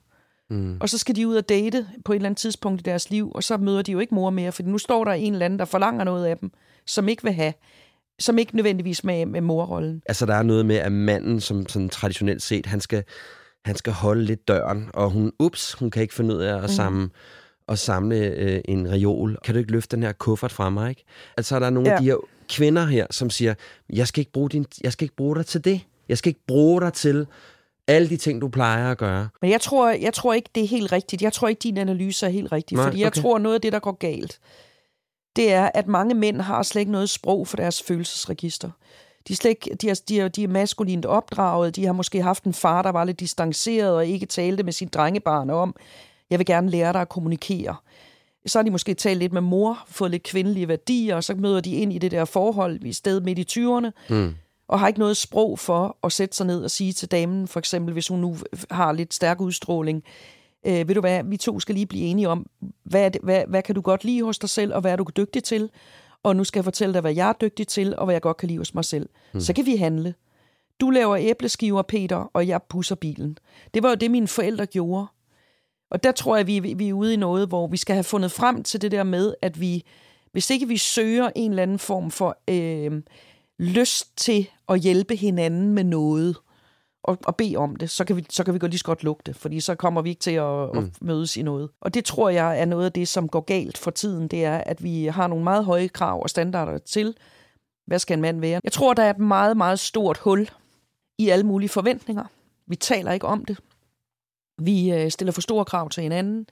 [0.50, 0.78] Mm.
[0.80, 3.32] Og så skal de ud og date på et eller andet tidspunkt i deres liv,
[3.36, 5.60] og så møder de jo ikke mor mere, for nu står der en eller anden,
[5.60, 6.52] der forlanger noget af dem,
[6.86, 7.54] som ikke vil have,
[8.20, 10.02] som ikke nødvendigvis med, med morrollen.
[10.06, 13.04] Altså, der er noget med, at manden, som sådan traditionelt set, han skal,
[13.66, 16.70] han skal holde lidt døren, og hun, ups, hun kan ikke finde ud af at
[16.70, 17.10] samle,
[17.68, 19.38] at samle øh, en reol.
[19.44, 21.04] Kan du ikke løfte den her kuffert fra mig, ikke?
[21.38, 21.90] Altså, der er nogle.
[21.90, 21.96] Ja.
[21.96, 22.18] af de her
[22.50, 23.54] kvinder her, som siger,
[23.90, 25.82] jeg skal, ikke bruge din, jeg skal ikke bruge dig til det.
[26.10, 27.28] Jeg skal ikke bruge dig til
[27.88, 29.30] alle de ting, du plejer at gøre.
[29.42, 31.22] Men jeg tror, jeg tror ikke, det er helt rigtigt.
[31.22, 32.76] Jeg tror ikke, din analyse er helt rigtig.
[32.76, 33.22] Nej, fordi jeg okay.
[33.22, 34.40] tror, noget af det, der går galt,
[35.36, 38.70] det er, at mange mænd har slet ikke noget sprog for deres følelsesregister.
[39.28, 41.76] De er, slet ikke, de, er, de, er, de er maskulint opdraget.
[41.76, 44.88] De har måske haft en far, der var lidt distanceret og ikke talte med sin
[44.88, 45.76] drengebarn om,
[46.30, 47.76] jeg vil gerne lære dig at kommunikere.
[48.46, 51.62] Så har de måske talt lidt med mor, fået lidt kvindelige værdier, og så møder
[51.62, 54.36] de ind i det der forhold i stedet midt i 20'erne, mm.
[54.68, 57.60] Og har ikke noget sprog for at sætte sig ned og sige til damen, for
[57.60, 58.38] eksempel, hvis hun nu
[58.72, 60.04] har lidt stærk udstråling,
[60.66, 62.50] øh, ved du hvad, vi to skal lige blive enige om,
[62.84, 65.06] hvad, det, hvad, hvad kan du godt lide hos dig selv, og hvad er du
[65.18, 65.70] dygtig til,
[66.24, 68.38] og nu skal jeg fortælle dig, hvad jeg er dygtig til, og hvad jeg godt
[68.38, 69.10] kan lide hos mig selv.
[69.34, 69.40] Mm.
[69.40, 70.14] Så kan vi handle.
[70.80, 73.38] Du laver æbleskiver, Peter, og jeg pusser bilen.
[73.74, 75.08] Det var jo det, mine forældre gjorde.
[75.92, 78.32] Og der tror jeg, vi, vi er ude i noget, hvor vi skal have fundet
[78.32, 79.84] frem til det der med, at vi,
[80.32, 83.02] hvis ikke vi søger en eller anden form for øh,
[83.60, 86.38] lyst til at hjælpe hinanden med noget,
[87.04, 89.04] og, og bede om det, så kan, vi, så kan vi godt lige så godt
[89.04, 90.80] lukke det, fordi så kommer vi ikke til at, mm.
[90.80, 91.70] at mødes i noget.
[91.82, 94.58] Og det tror jeg er noget af det, som går galt for tiden, det er,
[94.58, 97.16] at vi har nogle meget høje krav og standarder til,
[97.88, 98.62] hvad skal en mand være.
[98.64, 100.50] Jeg tror, der er et meget, meget stort hul
[101.18, 102.26] i alle mulige forventninger.
[102.68, 103.58] Vi taler ikke om det.
[104.58, 106.48] Vi øh, stiller for store krav til hinanden,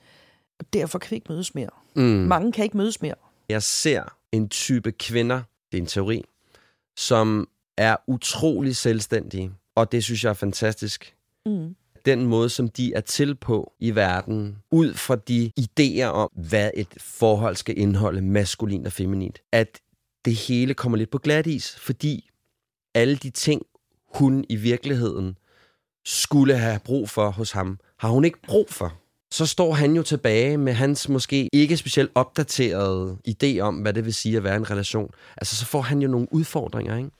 [0.58, 1.70] og derfor kan vi ikke mødes mere.
[1.94, 2.02] Mm.
[2.02, 3.14] Mange kan ikke mødes mere.
[3.48, 6.24] Jeg ser en type kvinder, det er en teori,
[6.96, 11.14] som er utrolig selvstændige, og det synes jeg er fantastisk.
[11.46, 11.74] Mm.
[12.04, 16.70] Den måde, som de er til på i verden, ud fra de idéer om, hvad
[16.74, 19.80] et forhold skal indeholde, maskulin og feminint, at
[20.24, 22.30] det hele kommer lidt på glat is, fordi
[22.94, 23.62] alle de ting,
[24.14, 25.38] hun i virkeligheden
[26.04, 28.92] skulle have brug for hos ham, har hun ikke brug for.
[29.30, 34.04] Så står han jo tilbage med hans måske ikke specielt opdaterede idé om, hvad det
[34.04, 35.10] vil sige at være en relation.
[35.36, 37.10] Altså, så får han jo nogle udfordringer, ikke?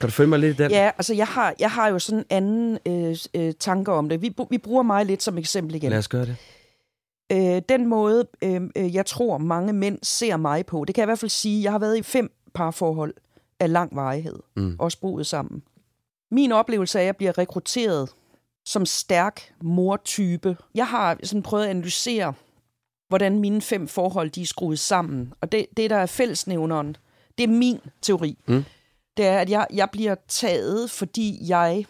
[0.00, 0.70] Kan du følge mig lidt i den?
[0.70, 4.22] Ja, altså jeg har, jeg har jo sådan en anden øh, øh, tanke om det.
[4.22, 5.90] Vi, vi bruger mig lidt som eksempel igen.
[5.90, 6.36] Lad os gøre det.
[7.32, 11.06] Øh, den måde, øh, øh, jeg tror, mange mænd ser mig på, det kan jeg
[11.06, 13.14] i hvert fald sige, jeg har været i fem parforhold
[13.60, 14.76] af lang varighed, mm.
[14.78, 15.62] også boet sammen.
[16.30, 18.10] Min oplevelse er, at jeg bliver rekrutteret
[18.64, 20.56] som stærk mortype.
[20.74, 22.32] Jeg har sådan prøvet at analysere,
[23.08, 25.32] hvordan mine fem forhold de er skruet sammen.
[25.40, 26.96] Og det, det der er fællesnævneren,
[27.38, 28.38] det er min teori.
[28.48, 28.64] Mm.
[29.18, 31.86] Det er, at jeg, jeg bliver taget, fordi jeg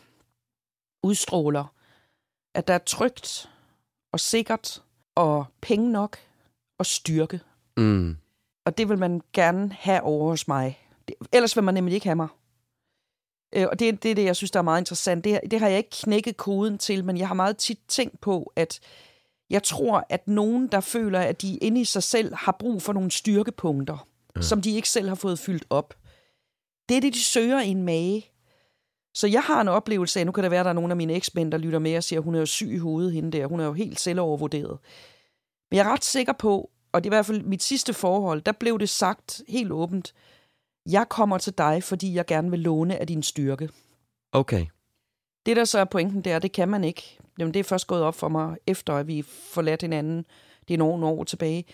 [1.02, 1.74] udstråler,
[2.54, 3.50] at der er trygt
[4.12, 4.82] og sikkert
[5.14, 6.16] og penge nok
[6.78, 7.40] og styrke.
[7.76, 8.16] Mm.
[8.66, 10.78] Og det vil man gerne have over hos mig.
[11.32, 12.28] Ellers vil man nemlig ikke have mig.
[13.54, 15.24] Øh, og det er det, det, jeg synes, der er meget interessant.
[15.24, 18.52] Det, det har jeg ikke knækket koden til, men jeg har meget tit tænkt på,
[18.56, 18.80] at
[19.50, 22.92] jeg tror, at nogen, der føler, at de inde i sig selv har brug for
[22.92, 24.40] nogle styrkepunkter, ja.
[24.40, 25.94] som de ikke selv har fået fyldt op.
[26.88, 28.26] Det er det, de søger i en mage.
[29.14, 30.96] Så jeg har en oplevelse af, nu kan det være, at der er nogle af
[30.96, 33.38] mine eksmænd, der lytter med og siger, at hun er jo syg i hovedet, hende
[33.38, 33.46] der.
[33.46, 34.78] Hun er jo helt selvovervurderet.
[35.70, 38.42] Men jeg er ret sikker på, og det er i hvert fald mit sidste forhold,
[38.42, 40.14] der blev det sagt helt åbent,
[40.86, 43.68] jeg kommer til dig, fordi jeg gerne vil låne af din styrke.
[44.32, 44.66] Okay.
[45.46, 47.18] Det, der så er pointen der, det kan man ikke.
[47.38, 50.24] Jamen, det er først gået op for mig, efter at vi forladt hinanden.
[50.68, 51.64] Det er nogle år tilbage.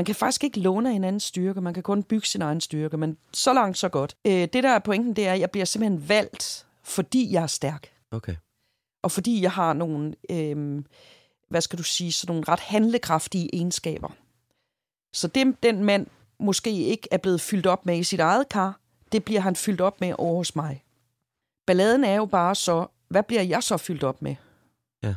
[0.00, 1.60] Man kan faktisk ikke låne af hinandens styrke.
[1.60, 2.96] Man kan kun bygge sin egen styrke.
[2.96, 4.16] Men så langt, så godt.
[4.26, 7.46] Øh, det, der er pointen, det er, at jeg bliver simpelthen valgt, fordi jeg er
[7.46, 7.92] stærk.
[8.10, 8.36] Okay.
[9.02, 10.82] Og fordi jeg har nogle, øh,
[11.48, 14.08] hvad skal du sige, sådan nogle ret handlekraftige egenskaber.
[15.12, 16.06] Så det, den mand,
[16.38, 18.80] måske ikke er blevet fyldt op med i sit eget kar,
[19.12, 20.84] det bliver han fyldt op med over hos mig.
[21.66, 24.34] Balladen er jo bare så, hvad bliver jeg så fyldt op med?
[25.02, 25.14] Ja.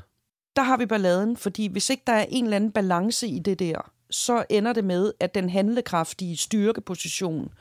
[0.56, 3.60] Der har vi balladen, fordi hvis ikke der er en eller anden balance i det
[3.60, 7.54] der, så ender det med, at den handlekraftige styrkeposition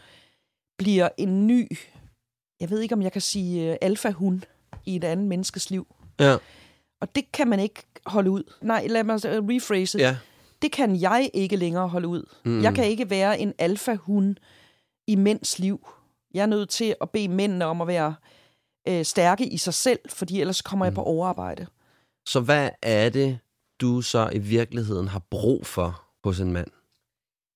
[0.79, 1.79] bliver en ny,
[2.61, 4.41] jeg ved ikke om jeg kan sige øh, alfa-hund
[4.87, 5.87] i et andet menneskes liv.
[6.21, 6.37] Ja.
[7.01, 8.43] Og det kan man ikke holde ud.
[8.61, 9.99] Nej, lad mig rephrase.
[9.99, 10.17] Ja
[10.63, 12.23] det kan jeg ikke længere holde ud.
[12.45, 12.63] Mm.
[12.63, 14.37] Jeg kan ikke være en alfa-hund
[15.07, 15.89] i mænds liv.
[16.35, 18.15] Jeg er nødt til at bede mændene om at være
[18.89, 20.87] øh, stærke i sig selv, fordi ellers kommer mm.
[20.87, 21.67] jeg på overarbejde.
[22.27, 23.39] Så hvad er det,
[23.81, 26.69] du så i virkeligheden har brug for hos en mand?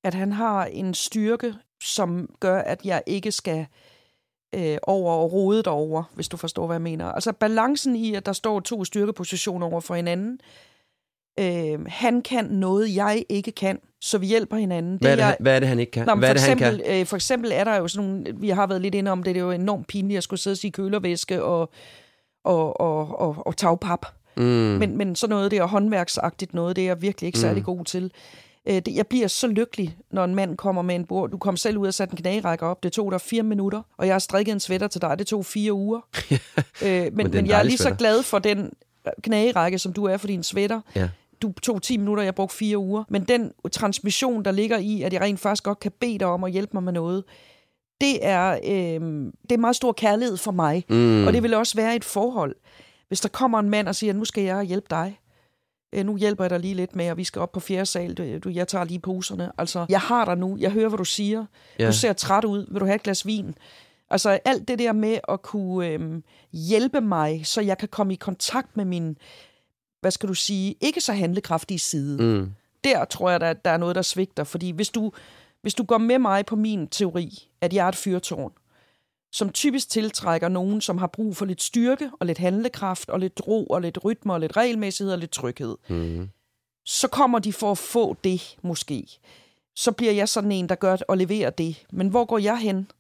[0.05, 3.67] At han har en styrke, som gør, at jeg ikke skal
[4.55, 7.07] øh, over og rode derover, hvis du forstår, hvad jeg mener.
[7.07, 10.41] Altså balancen i, at der står to styrkepositioner over for hinanden,
[11.41, 14.99] øh, han kan noget, jeg ikke kan, så vi hjælper hinanden.
[15.01, 16.07] Hvad er det, jeg, hvad er det han ikke kan?
[16.07, 17.01] Nå, hvad for, er det, eksempel, han kan?
[17.01, 19.35] Øh, for eksempel er der jo sådan nogle, vi har været lidt inde om det,
[19.35, 21.71] det er jo enormt pinligt at skulle sidde og sige kølervæske og,
[22.45, 24.07] og, og, og, og tagpap.
[24.37, 24.43] Mm.
[24.43, 27.65] Men, men sådan noget, det er håndværksagtigt noget, det er jeg virkelig ikke særlig mm.
[27.65, 28.13] god til.
[28.67, 31.31] Øh, det, jeg bliver så lykkelig, når en mand kommer med en bord.
[31.31, 32.83] Du kom selv ud og satte en knærække op.
[32.83, 35.19] Det tog dig fire minutter, og jeg har strikket en sweater til dig.
[35.19, 36.01] Det tog fire uger.
[36.85, 38.73] øh, men, men, men jeg er lige så glad for den
[39.23, 40.81] knærække, som du er for din sweater.
[40.95, 41.09] Ja
[41.43, 43.05] du tog 10 minutter, jeg brugte fire uger.
[43.09, 46.45] Men den transmission, der ligger i, at jeg rent faktisk godt kan bede dig om
[46.45, 47.25] at hjælpe mig med noget,
[48.01, 49.01] det er, øh,
[49.43, 50.85] det er meget stor kærlighed for mig.
[50.89, 51.27] Mm.
[51.27, 52.57] Og det vil også være et forhold.
[53.09, 55.19] Hvis der kommer en mand og siger, nu skal jeg hjælpe dig.
[55.97, 58.15] Øh, nu hjælper jeg dig lige lidt med, og vi skal op på fjerde sal.
[58.15, 59.53] Du, jeg tager lige poserne.
[59.59, 60.57] Altså, jeg har dig nu.
[60.61, 61.45] Jeg hører, hvad du siger.
[61.81, 61.89] Yeah.
[61.89, 62.67] Du ser træt ud.
[62.71, 63.55] Vil du have et glas vin?
[64.11, 68.17] Altså alt det der med at kunne øh, hjælpe mig, så jeg kan komme i
[68.17, 69.17] kontakt med min
[70.01, 72.23] hvad skal du sige, ikke så handlekraftige side.
[72.23, 72.53] Mm.
[72.85, 74.45] Der tror jeg, der, der er noget, der svigter.
[74.45, 75.13] Fordi hvis du,
[75.63, 78.53] hvis du går med mig på min teori, at jeg er et fyrtårn,
[79.33, 83.41] som typisk tiltrækker nogen, som har brug for lidt styrke og lidt handlekraft og lidt
[83.47, 86.29] ro og lidt rytme og lidt regelmæssighed og lidt tryghed, mm.
[86.85, 89.07] så kommer de for at få det måske.
[89.77, 91.87] Så bliver jeg sådan en, der gør og leverer det.
[91.93, 92.91] Men hvor går jeg hen?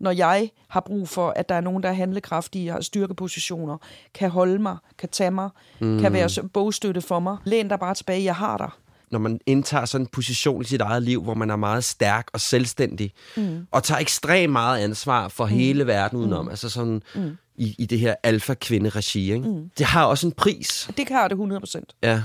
[0.00, 3.78] når jeg har brug for, at der er nogen, der er handlekraftige, har styrkepositioner,
[4.14, 6.00] kan holde mig, kan tage mig, mm.
[6.00, 7.36] kan være bogstøtte for mig.
[7.44, 8.70] Læn dig bare tilbage, jeg har dig.
[9.10, 12.28] Når man indtager sådan en position i sit eget liv, hvor man er meget stærk
[12.32, 13.66] og selvstændig, mm.
[13.70, 15.52] og tager ekstremt meget ansvar for mm.
[15.52, 16.50] hele verden udenom, mm.
[16.50, 17.36] altså sådan mm.
[17.56, 19.48] i, i det her alfa-kvinde-regi, ikke?
[19.48, 19.70] Mm.
[19.78, 20.90] det har også en pris.
[20.96, 21.94] Det har det 100 procent.
[22.02, 22.22] Ja.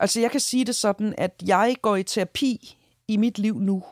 [0.00, 2.76] Altså, jeg kan sige det sådan, at jeg går i terapi
[3.08, 3.82] i mit liv nu,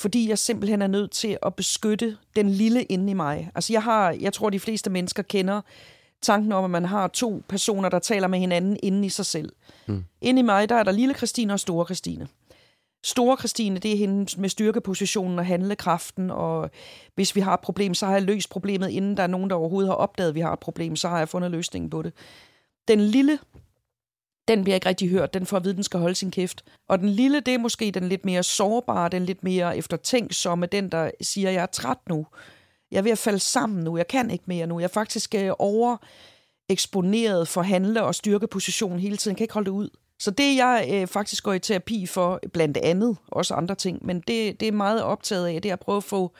[0.00, 3.50] fordi jeg simpelthen er nødt til at beskytte den lille inde i mig.
[3.54, 5.60] Altså jeg har, jeg tror de fleste mennesker kender
[6.22, 9.52] tanken om, at man har to personer, der taler med hinanden inde i sig selv.
[9.86, 10.04] Mm.
[10.20, 12.28] Inde i mig, der er der lille Christine og store Christine.
[13.04, 16.70] Store Christine, det er hende med styrkepositionen og handlekraften, og
[17.14, 19.56] hvis vi har et problem, så har jeg løst problemet, inden der er nogen, der
[19.56, 22.12] overhovedet har opdaget, at vi har et problem, så har jeg fundet løsningen på det.
[22.88, 23.38] Den lille
[24.48, 25.34] den bliver ikke rigtig hørt.
[25.34, 26.64] Den får at vide, at den skal holde sin kæft.
[26.88, 30.88] Og den lille, det er måske den lidt mere sårbare, den lidt mere eftertænksomme, den,
[30.88, 32.26] der siger, jeg er træt nu.
[32.92, 33.96] Jeg er ved at falde sammen nu.
[33.96, 34.78] Jeg kan ikke mere nu.
[34.78, 35.96] Jeg er faktisk øh, over
[36.68, 39.32] eksponeret for handle- og styrkeposition hele tiden.
[39.32, 39.90] Jeg kan ikke holde det ud.
[40.18, 44.20] Så det, jeg øh, faktisk går i terapi for, blandt andet, også andre ting, men
[44.20, 46.32] det, det er meget optaget af, det er at prøve at få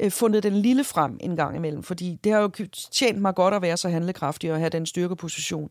[0.00, 2.50] øh, fundet den lille frem en gang imellem, fordi det har jo
[2.92, 5.70] tjent mig godt at være så handlekraftig og have den styrkeposition.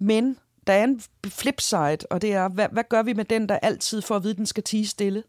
[0.00, 3.58] Men der er en flipside, og det er, hvad, hvad gør vi med den, der
[3.58, 5.22] altid får at vide, at den skal tige stille?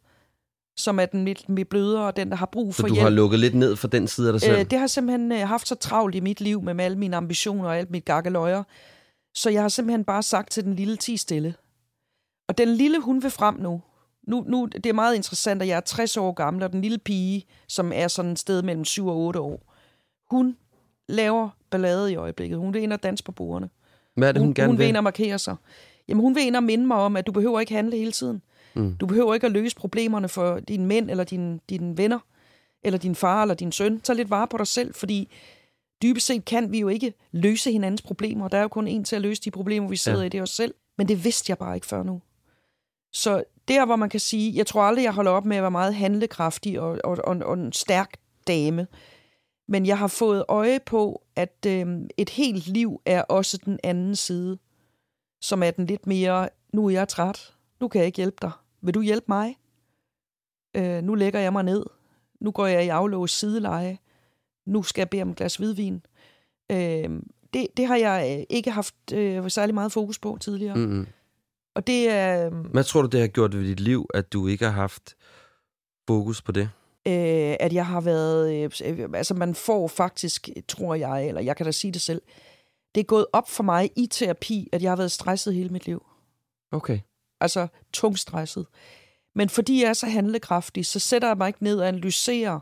[0.78, 2.90] Som er den lidt, lidt blødere, og den, der har brug for hjælp.
[2.90, 3.04] Så du hjælp.
[3.04, 4.60] har lukket lidt ned for den side af dig selv?
[4.60, 7.18] Øh, det har simpelthen øh, haft så travlt i mit liv med, med alle mine
[7.18, 8.64] ambitioner og alt mit gakkeløjer.
[9.34, 11.56] Så jeg har simpelthen bare sagt til den lille, ti stille.
[12.48, 13.82] Og den lille, hun vil frem nu.
[14.28, 14.66] Nu, nu.
[14.66, 17.92] Det er meget interessant, at jeg er 60 år gammel, og den lille pige, som
[17.96, 19.74] er sådan et sted mellem 7 og 8 år,
[20.32, 20.58] hun
[21.10, 22.58] laver ballade i øjeblikket.
[22.58, 23.70] Hun vil ind og danse på bordene.
[24.16, 24.78] Hvad er det, hun, hun gerne hun vil?
[24.78, 25.56] Hun vil ind og markere sig.
[26.08, 28.42] Jamen, hun vil ind og minde mig om, at du behøver ikke handle hele tiden.
[28.76, 28.98] Mm.
[28.98, 32.20] Du behøver ikke at løse problemerne for dine mænd, eller dine, dine venner,
[32.84, 34.00] eller din far, eller din søn.
[34.00, 35.32] Tag lidt vare på dig selv, fordi
[36.02, 38.48] dybest set kan vi jo ikke løse hinandens problemer.
[38.48, 40.26] Der er jo kun en til at løse de problemer, vi sidder ja.
[40.26, 40.74] i, det er os selv.
[40.98, 42.22] Men det vidste jeg bare ikke før nu.
[43.14, 45.72] Så der, hvor man kan sige, jeg tror aldrig, jeg holder op med at være
[45.72, 48.88] meget handlekraftig og, og, og, og en stærk dame.
[49.68, 54.16] Men jeg har fået øje på, at øh, et helt liv er også den anden
[54.16, 54.58] side,
[55.42, 58.52] som er den lidt mere, nu er jeg træt, nu kan jeg ikke hjælpe dig.
[58.86, 59.56] Vil du hjælpe mig?
[60.76, 61.86] Øh, nu lægger jeg mig ned.
[62.42, 63.98] Nu går jeg i aflås sideleje.
[64.66, 66.06] Nu skal jeg bede om et glas hvidvin.
[66.72, 67.10] Øh,
[67.54, 70.76] det, det har jeg øh, ikke haft øh, særlig meget fokus på tidligere.
[70.76, 71.08] Mm-hmm.
[71.76, 72.46] Og det er...
[72.46, 75.16] Øh, Hvad tror du, det har gjort ved dit liv, at du ikke har haft
[76.08, 76.70] fokus på det?
[77.08, 78.72] øh, at jeg har været...
[78.84, 82.22] Øh, altså, man får faktisk, tror jeg, eller jeg kan da sige det selv,
[82.96, 85.86] det er gået op for mig i terapi, at jeg har været stresset hele mit
[85.86, 86.06] liv.
[86.72, 87.00] Okay.
[87.46, 88.66] Altså, tungstresset.
[89.36, 92.60] Men fordi jeg er så handlekraftig, så sætter jeg mig ikke ned og analyserer,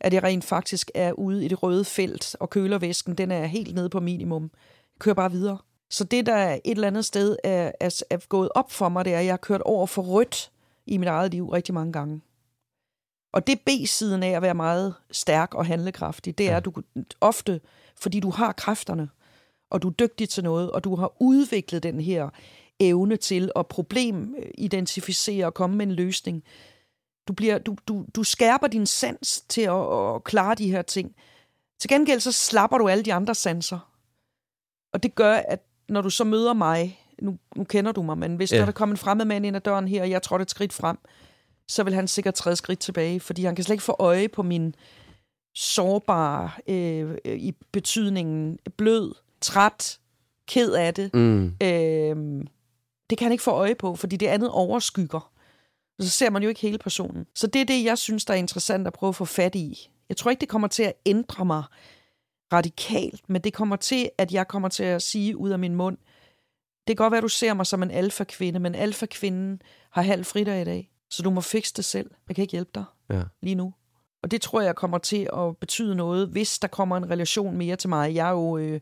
[0.00, 3.74] at jeg rent faktisk er ude i det røde felt, og kølervæsken, den er helt
[3.74, 4.42] nede på minimum.
[4.42, 5.58] Jeg kører bare videre.
[5.90, 9.14] Så det, der et eller andet sted er, er, er gået op for mig, det
[9.14, 10.50] er, at jeg har kørt over for rødt
[10.86, 12.20] i mit eget liv rigtig mange gange.
[13.32, 16.72] Og det B-siden af at være meget stærk og handlekraftig, det er, at du
[17.20, 17.60] ofte,
[18.00, 19.08] fordi du har kræfterne,
[19.70, 22.28] og du er dygtig til noget, og du har udviklet den her
[22.80, 26.42] evne til at problemidentificere og komme med en løsning.
[27.28, 31.14] Du, bliver, du, du, du skærper din sans til at, at klare de her ting.
[31.80, 33.92] Til gengæld så slapper du alle de andre sanser.
[34.92, 38.36] Og det gør, at når du så møder mig, nu, nu kender du mig, men
[38.36, 38.58] hvis ja.
[38.58, 40.72] der er kommet en fremmed mand ind ad døren her, og jeg trådte et skridt
[40.72, 40.98] frem,
[41.68, 44.42] så vil han sikkert træde skridt tilbage, fordi han kan slet ikke få øje på
[44.42, 44.74] min
[45.54, 49.98] sårbare øh, i betydningen blød, træt,
[50.48, 51.14] ked af det.
[51.14, 51.54] Mm.
[51.62, 52.44] Øh,
[53.10, 55.32] det kan han ikke få øje på, fordi det andet overskygger.
[55.98, 57.26] Og så ser man jo ikke hele personen.
[57.34, 59.90] Så det er det, jeg synes, der er interessant at prøve at få fat i.
[60.08, 61.62] Jeg tror ikke, det kommer til at ændre mig
[62.52, 65.98] radikalt, men det kommer til, at jeg kommer til at sige ud af min mund,
[66.88, 70.24] det kan godt være, at du ser mig som en alfa-kvinde, men alfa-kvinden har halv
[70.24, 70.90] fridag i dag.
[71.10, 72.10] Så du må fikse det selv.
[72.28, 73.22] Jeg kan ikke hjælpe dig ja.
[73.42, 73.74] lige nu.
[74.22, 77.76] Og det tror jeg kommer til at betyde noget, hvis der kommer en relation mere
[77.76, 78.14] til mig.
[78.14, 78.58] Jeg er jo...
[78.58, 78.80] Øh,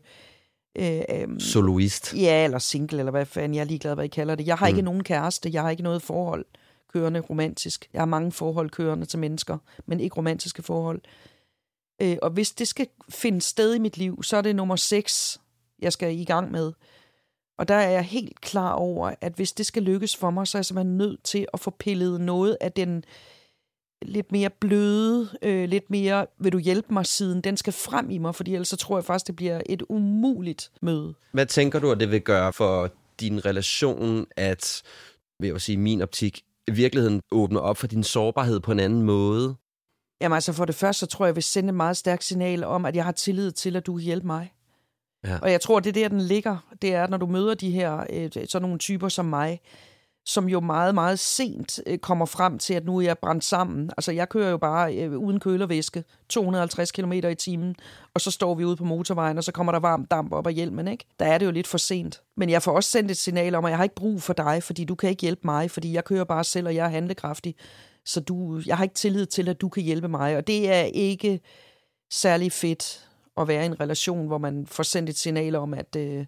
[0.77, 2.13] øh, øh, Soloist.
[2.13, 3.55] Ja, eller single, eller hvad fanden.
[3.55, 4.47] Jeg er ligeglad, hvad I kalder det.
[4.47, 4.69] Jeg har mm.
[4.69, 5.49] ikke nogen kæreste.
[5.53, 6.45] Jeg har ikke noget forhold
[6.93, 7.89] kørende romantisk.
[7.93, 11.01] Jeg har mange forhold kørende til mennesker, men ikke romantiske forhold.
[12.01, 15.41] Øh, og hvis det skal finde sted i mit liv, så er det nummer 6,
[15.79, 16.73] jeg skal i gang med.
[17.57, 20.57] Og der er jeg helt klar over, at hvis det skal lykkes for mig, så
[20.57, 23.03] er jeg simpelthen nødt til at få pillet noget af den
[24.01, 28.17] lidt mere bløde, øh, lidt mere, vil du hjælpe mig siden, den skal frem i
[28.17, 31.13] mig, fordi ellers så tror jeg faktisk, det bliver et umuligt møde.
[31.31, 34.83] Hvad tænker du, at det vil gøre for din relation, at,
[35.39, 39.01] vil jeg sige, min optik, i virkeligheden åbner op for din sårbarhed på en anden
[39.01, 39.55] måde?
[40.21, 42.63] Jamen altså for det første, så tror jeg, jeg vil sende et meget stærkt signal
[42.63, 44.53] om, at jeg har tillid til, at du kan hjælpe mig.
[45.23, 45.39] Ja.
[45.41, 46.57] Og jeg tror, det er der, den ligger.
[46.81, 49.61] Det er, når du møder de her, øh, sådan nogle typer som mig,
[50.27, 53.89] som jo meget, meget sent øh, kommer frem til, at nu er jeg brændt sammen.
[53.97, 57.75] Altså, jeg kører jo bare øh, uden kølervæske, 250 km i timen,
[58.13, 60.53] og så står vi ude på motorvejen, og så kommer der varm damp op af
[60.53, 61.05] hjelmen, ikke?
[61.19, 62.21] Der er det jo lidt for sent.
[62.37, 64.63] Men jeg får også sendt et signal om, at jeg har ikke brug for dig,
[64.63, 67.55] fordi du kan ikke hjælpe mig, fordi jeg kører bare selv, og jeg er handlekraftig.
[68.05, 70.83] Så du, jeg har ikke tillid til, at du kan hjælpe mig, og det er
[70.83, 71.39] ikke
[72.11, 75.95] særlig fedt at være i en relation, hvor man får sendt et signal om, at
[75.95, 76.25] øh,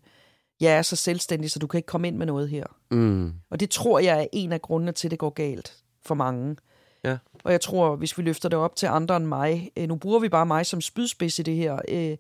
[0.60, 2.66] jeg er så selvstændig, så du kan ikke komme ind med noget her.
[2.92, 3.34] Mm.
[3.50, 6.56] Og det tror jeg er en af grundene til, at det går galt for mange.
[7.04, 7.18] Ja.
[7.44, 10.20] Og jeg tror, hvis vi løfter det op til andre end mig, øh, nu bruger
[10.20, 12.18] vi bare mig som spydspids i det her, øh,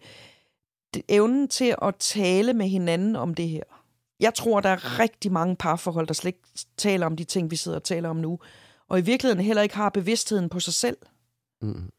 [0.93, 3.63] det, evnen til at tale med hinanden om det her.
[4.19, 7.55] Jeg tror, der er rigtig mange parforhold, der slet ikke taler om de ting, vi
[7.55, 8.39] sidder og taler om nu,
[8.89, 10.97] og i virkeligheden heller ikke har bevidstheden på sig selv.
[11.61, 11.89] Mm.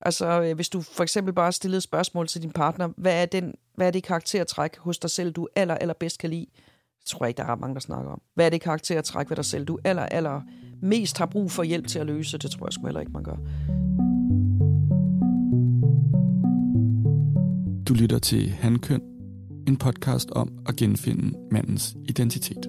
[0.00, 3.54] Altså, øh, hvis du for eksempel bare stillede spørgsmål til din partner, hvad er, den,
[3.74, 6.46] hvad er det karaktertræk hos dig selv, du aller, aller bedst kan lide?
[7.00, 8.20] Det tror jeg ikke, der er mange, der snakker om.
[8.34, 10.40] Hvad er det karaktertræk ved dig selv, du aller, aller
[10.82, 12.38] mest har brug for hjælp til at løse?
[12.38, 13.36] Det tror jeg sgu heller ikke, man gør.
[17.88, 19.02] Du lytter til Handkøn,
[19.68, 22.66] en podcast om at genfinde mandens identitet.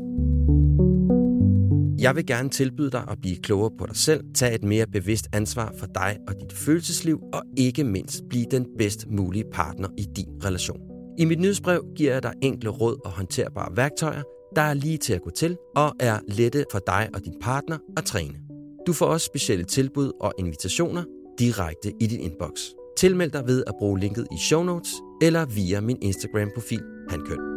[2.08, 5.28] Jeg vil gerne tilbyde dig at blive klogere på dig selv, tage et mere bevidst
[5.34, 10.06] ansvar for dig og dit følelsesliv, og ikke mindst blive den bedst mulige partner i
[10.16, 10.80] din relation.
[11.18, 14.22] I mit nyhedsbrev giver jeg dig enkle råd og håndterbare værktøjer,
[14.56, 17.78] der er lige til at gå til og er lette for dig og din partner
[17.98, 18.34] at træne.
[18.88, 21.04] Du får også specielle tilbud og invitationer
[21.40, 22.52] direkte i din inbox.
[22.98, 24.92] Tilmeld dig ved at bruge linket i show notes
[25.22, 27.57] eller via min Instagram-profil Handkøn.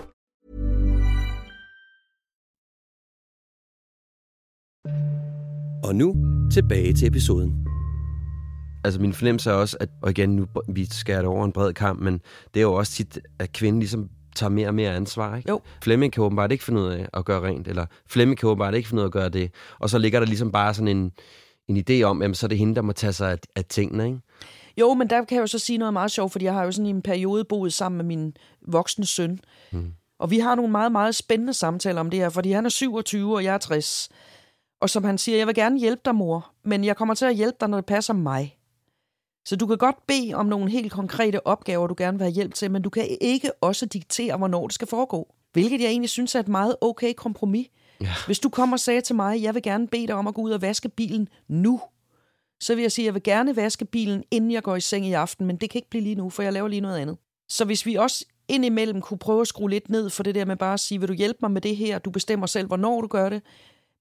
[5.91, 6.15] Og nu
[6.51, 7.67] tilbage til episoden.
[8.83, 11.73] Altså min fornemmelse er også, at, og igen nu vi skærer det over en bred
[11.73, 12.21] kamp, men
[12.53, 15.35] det er jo også tit, at kvinden ligesom tager mere og mere ansvar.
[15.37, 15.49] Ikke?
[15.49, 15.61] Jo.
[15.83, 18.89] Flemming kan åbenbart ikke finde ud af at gøre rent, eller Flemming kan åbenbart ikke
[18.89, 19.51] finde ud af at gøre det.
[19.79, 21.11] Og så ligger der ligesom bare sådan en,
[21.67, 24.05] en idé om, at så er det hende, der må tage sig af, af tingene.
[24.05, 24.19] Ikke?
[24.77, 26.71] Jo, men der kan jeg jo så sige noget meget sjovt, fordi jeg har jo
[26.71, 28.33] sådan i en periode boet sammen med min
[28.67, 29.39] voksne søn.
[29.71, 29.93] Mm.
[30.19, 33.35] Og vi har nogle meget, meget spændende samtaler om det her, fordi han er 27,
[33.35, 34.09] og jeg er 60.
[34.81, 37.35] Og som han siger, jeg vil gerne hjælpe dig, mor, men jeg kommer til at
[37.35, 38.57] hjælpe dig, når det passer mig.
[39.45, 42.53] Så du kan godt bede om nogle helt konkrete opgaver, du gerne vil have hjælp
[42.53, 45.35] til, men du kan ikke også diktere, hvornår det skal foregå.
[45.53, 47.67] Hvilket jeg egentlig synes er et meget okay kompromis.
[48.01, 48.13] Ja.
[48.25, 50.41] Hvis du kommer og sagde til mig, jeg vil gerne bede dig om at gå
[50.41, 51.81] ud og vaske bilen nu,
[52.61, 55.05] så vil jeg sige, at jeg vil gerne vaske bilen, inden jeg går i seng
[55.05, 57.17] i aften, men det kan ikke blive lige nu, for jeg laver lige noget andet.
[57.49, 60.55] Så hvis vi også indimellem kunne prøve at skrue lidt ned for det der med
[60.55, 61.99] bare at sige, vil du hjælpe mig med det her?
[61.99, 63.41] Du bestemmer selv, hvornår du gør det.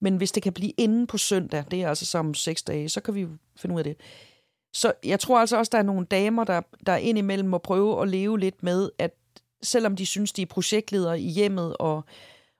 [0.00, 3.00] Men hvis det kan blive inden på søndag, det er altså som seks dage, så
[3.00, 3.96] kan vi jo finde ud af det.
[4.72, 8.08] Så jeg tror altså også, der er nogle damer, der, der indimellem må prøve at
[8.08, 9.14] leve lidt med, at
[9.62, 12.04] selvom de synes, de er projektledere i hjemmet og,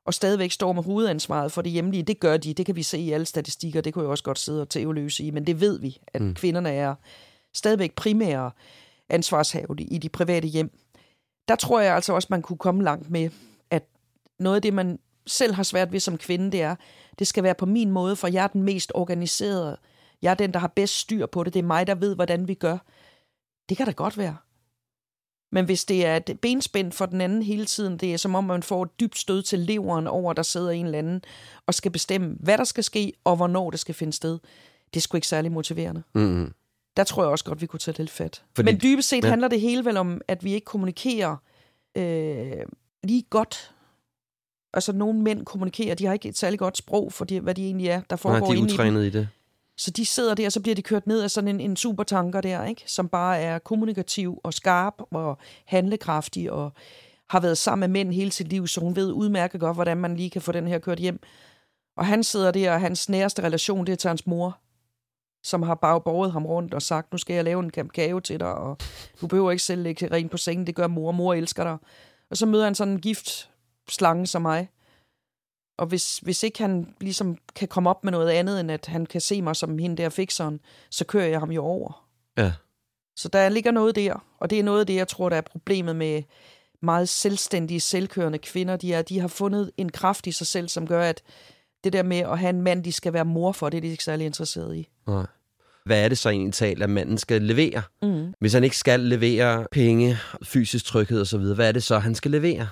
[0.06, 2.98] og stadigvæk står med hovedansvaret for det hjemlige, det gør de, det kan vi se
[2.98, 5.80] i alle statistikker, det kunne jeg også godt sidde og teoløse i, men det ved
[5.80, 6.34] vi, at mm.
[6.34, 6.94] kvinderne er
[7.54, 8.50] stadigvæk primære
[9.08, 10.70] ansvarshavende i de private hjem.
[11.48, 13.30] Der tror jeg altså også, man kunne komme langt med,
[13.70, 13.82] at
[14.38, 16.76] noget af det, man selv har svært ved som kvinde, det er,
[17.20, 19.76] det skal være på min måde, for jeg er den mest organiserede.
[20.22, 21.54] Jeg er den, der har bedst styr på det.
[21.54, 22.78] Det er mig, der ved, hvordan vi gør.
[23.68, 24.36] Det kan da godt være.
[25.52, 28.44] Men hvis det er et benspænd for den anden hele tiden, det er som om,
[28.44, 31.22] man får et dybt stød til leveren over, der sidder en eller anden
[31.66, 34.38] og skal bestemme, hvad der skal ske, og hvornår det skal finde sted.
[34.94, 36.02] Det er sgu ikke særlig motiverende.
[36.14, 36.52] Mm-hmm.
[36.96, 38.42] Der tror jeg også godt, vi kunne tage lidt fat.
[38.56, 39.28] Fordi- Men dybest set ja.
[39.28, 41.36] handler det hele vel om, at vi ikke kommunikerer
[41.96, 42.52] øh,
[43.04, 43.74] lige godt
[44.74, 47.64] Altså, nogle mænd kommunikerer, de har ikke et særlig godt sprog for, de, hvad de
[47.64, 49.28] egentlig er, der Nej, foregår de er inde i i det.
[49.76, 52.40] Så de sidder der, og så bliver de kørt ned af sådan en, en supertanker
[52.40, 52.82] der, ikke?
[52.86, 56.72] som bare er kommunikativ og skarp og handlekraftig og
[57.30, 60.16] har været sammen med mænd hele sit liv, så hun ved udmærket godt, hvordan man
[60.16, 61.20] lige kan få den her kørt hjem.
[61.96, 64.58] Og han sidder der, og hans næreste relation, det er til hans mor,
[65.42, 68.40] som har bare båret ham rundt og sagt, nu skal jeg lave en gave til
[68.40, 68.78] dig, og
[69.20, 71.76] du behøver ikke selv lægge rent på sengen, det gør mor, mor elsker dig.
[72.30, 73.49] Og så møder han sådan en gift
[73.90, 74.68] slange som mig,
[75.78, 79.06] og hvis, hvis ikke han ligesom kan komme op med noget andet, end at han
[79.06, 80.60] kan se mig som hende der fikseren,
[80.90, 82.06] så kører jeg ham jo over.
[82.38, 82.52] Ja.
[83.16, 85.40] Så der ligger noget der, og det er noget af det, jeg tror, der er
[85.40, 86.22] problemet med
[86.82, 88.76] meget selvstændige, selvkørende kvinder.
[88.76, 91.22] De, er, de har fundet en kraft i sig selv, som gør, at
[91.84, 93.88] det der med at have en mand, de skal være mor for, det er de
[93.88, 94.88] ikke særlig interesseret i.
[95.06, 95.26] Nej.
[95.84, 97.82] Hvad er det så egentlig talt, at manden skal levere?
[98.02, 98.34] Mm.
[98.40, 102.30] Hvis han ikke skal levere penge, fysisk tryghed osv., hvad er det så, han skal
[102.30, 102.68] levere?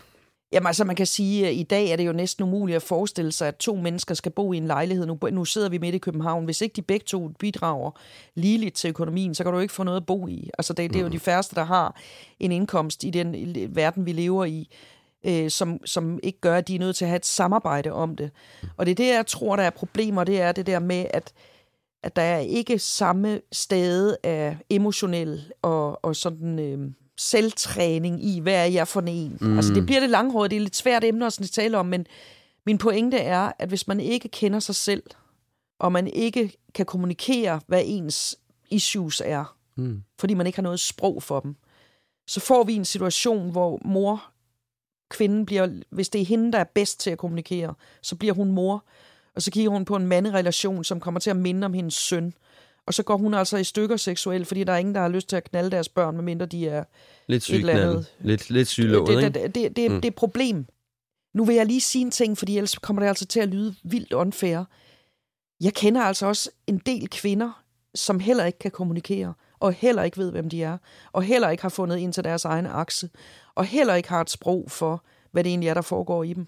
[0.53, 3.33] Jamen altså, man kan sige, at i dag er det jo næsten umuligt at forestille
[3.33, 5.07] sig, at to mennesker skal bo i en lejlighed.
[5.07, 6.45] Nu, nu sidder vi midt i København.
[6.45, 7.91] Hvis ikke de begge to bidrager
[8.35, 10.51] ligeligt til økonomien, så kan du ikke få noget at bo i.
[10.59, 12.01] Altså, det, det er jo de færreste, der har
[12.41, 14.69] en indkomst i den verden, vi lever i,
[15.27, 18.17] øh, som, som ikke gør, at de er nødt til at have et samarbejde om
[18.17, 18.31] det.
[18.77, 21.33] Og det er det, jeg tror, der er problemer, det er det der med, at
[22.03, 28.55] at der er ikke samme sted af emotionel og, og sådan øh, selvtræning i, hvad
[28.55, 29.39] er jeg for en.
[29.41, 29.57] Mm.
[29.57, 32.07] Altså det bliver det langhåret, det er lidt svært emne at sådan tale om, men
[32.67, 35.03] min pointe er, at hvis man ikke kender sig selv,
[35.79, 38.37] og man ikke kan kommunikere, hvad ens
[38.71, 40.03] issues er, Mm.
[40.21, 41.57] fordi man ikke har noget sprog for dem,
[42.27, 44.25] så får vi en situation, hvor mor,
[45.11, 48.53] kvinden bliver, hvis det er hende, der er bedst til at kommunikere, så bliver hun
[48.53, 48.85] mor,
[49.35, 52.35] og så kigger hun på en manderelation, som kommer til at minde om hendes søn.
[52.89, 55.29] Og så går hun altså i stykker seksuelt, fordi der er ingen, der har lyst
[55.29, 56.85] til at knalde deres børn, medmindre de er
[57.27, 58.07] Lidt et eller andet.
[58.21, 59.45] Lidt, lidt sygelåget, det, ikke?
[59.45, 59.97] det, det, det, Mm.
[59.97, 60.67] det er et problem.
[61.35, 63.75] Nu vil jeg lige sige en ting, fordi ellers kommer det altså til at lyde
[63.85, 64.65] vildt unfair.
[65.61, 67.63] Jeg kender altså også en del kvinder,
[67.95, 70.79] som heller ikke kan kommunikere, og heller ikke ved, hvem de er,
[71.13, 73.11] og heller ikke har fundet ind til deres egen akse,
[73.55, 76.47] og heller ikke har et sprog for, hvad det egentlig er, der foregår i dem.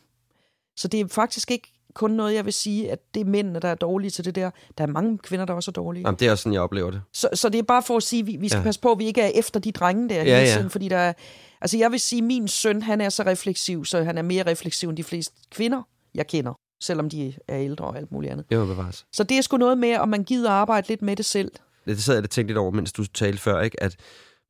[0.77, 3.69] Så det er faktisk ikke kun noget, jeg vil sige, at det er mændene, der
[3.69, 4.51] er dårlige til det der.
[4.79, 6.03] Der er mange kvinder, der også er dårlige.
[6.07, 7.03] Jamen, det er også sådan, jeg oplever det.
[7.13, 8.61] Så, så det er bare for at sige, at vi, vi skal Ja.
[8.61, 8.65] ja.
[8.65, 10.55] passe på, at vi ikke er efter de drenge der Ja, hele ja.
[10.55, 11.13] tiden, fordi der er,
[11.61, 14.47] altså jeg vil sige, at min søn, han er så refleksiv, så han er mere
[14.51, 15.83] refleksiv end de fleste kvinder,
[16.15, 18.51] jeg kender, selvom de er ældre og alt muligt andet.
[18.51, 19.07] Det må bevares.
[19.13, 21.53] Så det er sgu noget med, om man gider arbejde lidt med det selv.
[21.87, 23.83] Det sad jeg og tænkte lidt over, mens du talte før, ikke?
[23.83, 23.97] at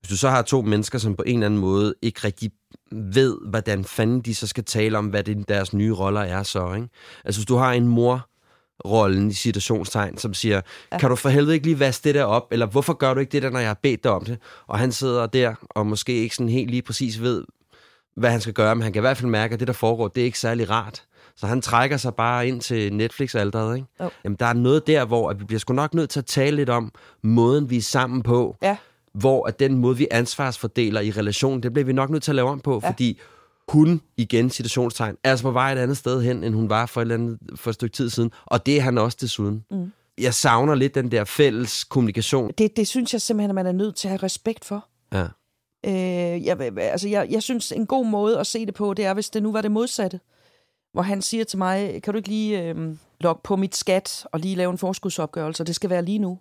[0.01, 2.51] hvis du så har to mennesker, som på en eller anden måde ikke rigtig
[2.93, 6.75] ved, hvordan fanden de så skal tale om, hvad det, deres nye roller er så,
[6.75, 6.89] ikke?
[7.25, 8.27] Altså hvis du har en mor,
[8.85, 10.61] rollen i situationstegn, som siger,
[10.93, 10.99] ja.
[10.99, 13.33] kan du for helvede ikke lige vaske det der op, eller hvorfor gør du ikke
[13.33, 14.39] det der, når jeg har bedt dig om det?
[14.67, 17.45] Og han sidder der, og måske ikke sådan helt lige præcis ved,
[18.17, 20.09] hvad han skal gøre, men han kan i hvert fald mærke, at det, der foregår,
[20.09, 21.05] det er ikke særlig rart.
[21.37, 23.89] Så han trækker sig bare ind til Netflix-alderet, ikke?
[24.01, 24.11] Jo.
[24.25, 26.57] Jamen, der er noget der, hvor at vi bliver sgu nok nødt til at tale
[26.57, 28.77] lidt om måden, vi er sammen på, Ja.
[29.15, 32.35] Hvor at den måde, vi ansvarsfordeler i relationen, det bliver vi nok nødt til at
[32.35, 32.91] lave om på, ja.
[32.91, 33.21] Fordi
[33.69, 37.01] hun, igen citationstegn, er altså på vej et andet sted hen, end hun var for
[37.01, 38.31] et, eller andet, for et stykke tid siden.
[38.47, 39.65] Og det er han også desuden.
[39.71, 39.93] Mm.
[40.19, 42.51] Jeg savner lidt den der fælles kommunikation.
[42.59, 44.89] Det, det synes jeg simpelthen, at man er nødt til at have respekt for.
[45.13, 45.27] Ja.
[45.87, 49.15] Øh, jeg, altså jeg, jeg synes, en god måde at se det på, det er,
[49.15, 50.21] hvis det nu var det modsatte.
[50.93, 54.41] Hvor han siger til mig, kan du ikke lige øh, logge på mit skat og
[54.41, 56.39] lige lave en forskudsopgørelse, det skal være lige nu.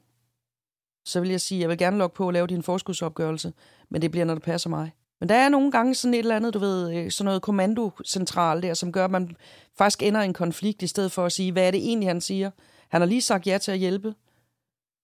[1.10, 3.53] Så vil jeg sige, jeg vil gerne logge på og lave din forskudsopgørelse,
[3.89, 4.91] men det bliver, når det passer mig.
[5.20, 8.62] Men der er nogle gange sådan et eller andet, du ved, øh, sådan noget kommandocentral
[8.62, 9.36] der, som gør, at man
[9.78, 12.22] faktisk ender i en konflikt, i stedet for at sige, hvad er det egentlig, han
[12.22, 12.51] siger?
[12.89, 14.14] Han har lige sagt ja til at hjælpe.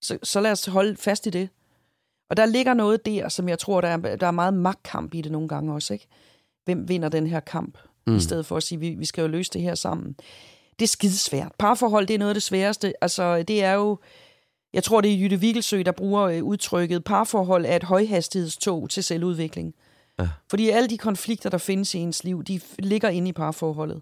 [0.02, 1.50] Så, så lad os holde fast i det.
[2.30, 5.22] Og der ligger noget der, som jeg tror, der er, der er meget magtkamp i
[5.22, 5.94] det nogle gange også.
[5.94, 6.08] Ikke?
[6.66, 7.78] Hvem vinder den her kamp?
[8.08, 8.16] Mm.
[8.16, 10.16] I stedet for at sige, vi, vi skal jo løse det her sammen.
[10.80, 11.52] Det er skidesvært.
[11.60, 12.94] Parforhold, det er noget af det sværeste.
[13.02, 13.98] Altså, det er jo...
[14.76, 19.04] Jeg tror, det er Jytte Vigelsø, der bruger øh, udtrykket, parforhold er et højhastighedstog til
[19.04, 19.74] selvudvikling.
[20.20, 20.30] Ja.
[20.50, 24.02] Fordi alle de konflikter, der findes i ens liv, de ligger inde i parforholdet.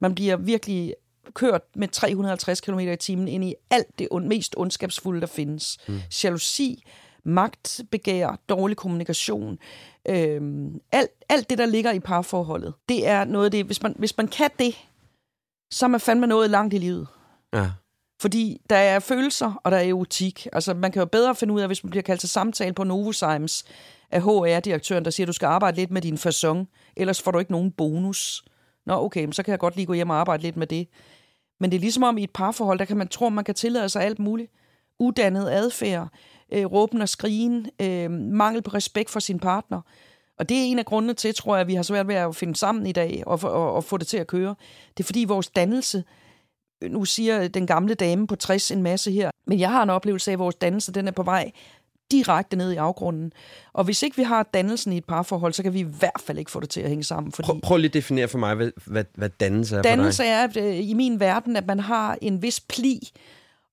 [0.00, 0.94] Man bliver virkelig
[1.34, 5.78] kørt med 350 km i timen ind i alt det ond, mest ondskabsfulde, der findes.
[5.88, 6.00] Mm.
[6.24, 6.82] Jalousi,
[7.24, 9.58] magtbegær, dårlig kommunikation,
[10.08, 13.94] øhm, alt, alt det, der ligger i parforholdet, det er noget af det, hvis man,
[13.98, 14.74] hvis man kan det,
[15.70, 17.06] så er man fandme nået langt i livet.
[17.52, 17.70] Ja.
[18.22, 20.46] Fordi der er følelser, og der er erotik.
[20.52, 22.84] Altså, man kan jo bedre finde ud af, hvis man bliver kaldt til samtale på
[22.84, 23.64] Novozymes
[24.10, 27.38] af HR-direktøren, der siger, at du skal arbejde lidt med din façon, ellers får du
[27.38, 28.44] ikke nogen bonus.
[28.86, 30.88] Nå, okay, men så kan jeg godt lige gå hjem og arbejde lidt med det.
[31.60, 33.88] Men det er ligesom om i et parforhold, der kan man tro, man kan tillade
[33.88, 34.52] sig alt muligt.
[34.98, 36.08] Uddannet adfærd,
[36.52, 39.80] øh, råben og skrigen, øh, mangel på respekt for sin partner.
[40.38, 42.36] Og det er en af grundene til, tror jeg, at vi har svært ved at
[42.36, 44.54] finde sammen i dag og, og, og få det til at køre.
[44.96, 46.04] Det er fordi vores dannelse,
[46.90, 50.30] nu siger den gamle dame på 60 en masse her, men jeg har en oplevelse
[50.30, 51.52] af, at vores dannelse den er på vej
[52.12, 53.32] direkte ned i afgrunden.
[53.72, 56.38] Og hvis ikke vi har dannelsen i et parforhold, så kan vi i hvert fald
[56.38, 57.32] ikke få det til at hænge sammen.
[57.32, 60.50] Fordi Prøv, prøv lige at definere for mig, hvad, hvad, hvad dannelse er dannelse for
[60.52, 60.64] dig.
[60.64, 63.10] er øh, i min verden, at man har en vis pli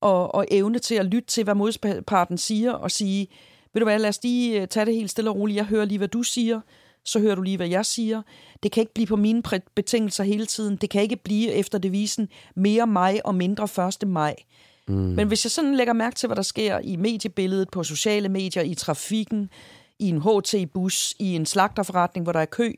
[0.02, 3.28] og, og evne til at lytte til, hvad modparten siger, og sige,
[3.74, 5.58] ved du hvad, lad os lige øh, tage det helt stille og roligt.
[5.58, 6.62] Jeg hører lige, hvad du siger,
[7.06, 8.22] så hører du lige, hvad jeg siger.
[8.64, 9.44] Det kan ikke blive på mine
[9.76, 10.76] betingelser hele tiden.
[10.76, 14.08] Det kan ikke blive efter devisen mere mig og mindre 1.
[14.08, 14.36] maj.
[14.88, 14.96] Mm.
[14.96, 18.64] Men hvis jeg sådan lægger mærke til, hvad der sker i mediebilledet, på sociale medier,
[18.64, 19.50] i trafikken,
[20.00, 22.72] i en HT-bus, i en slagterforretning, hvor der er kø,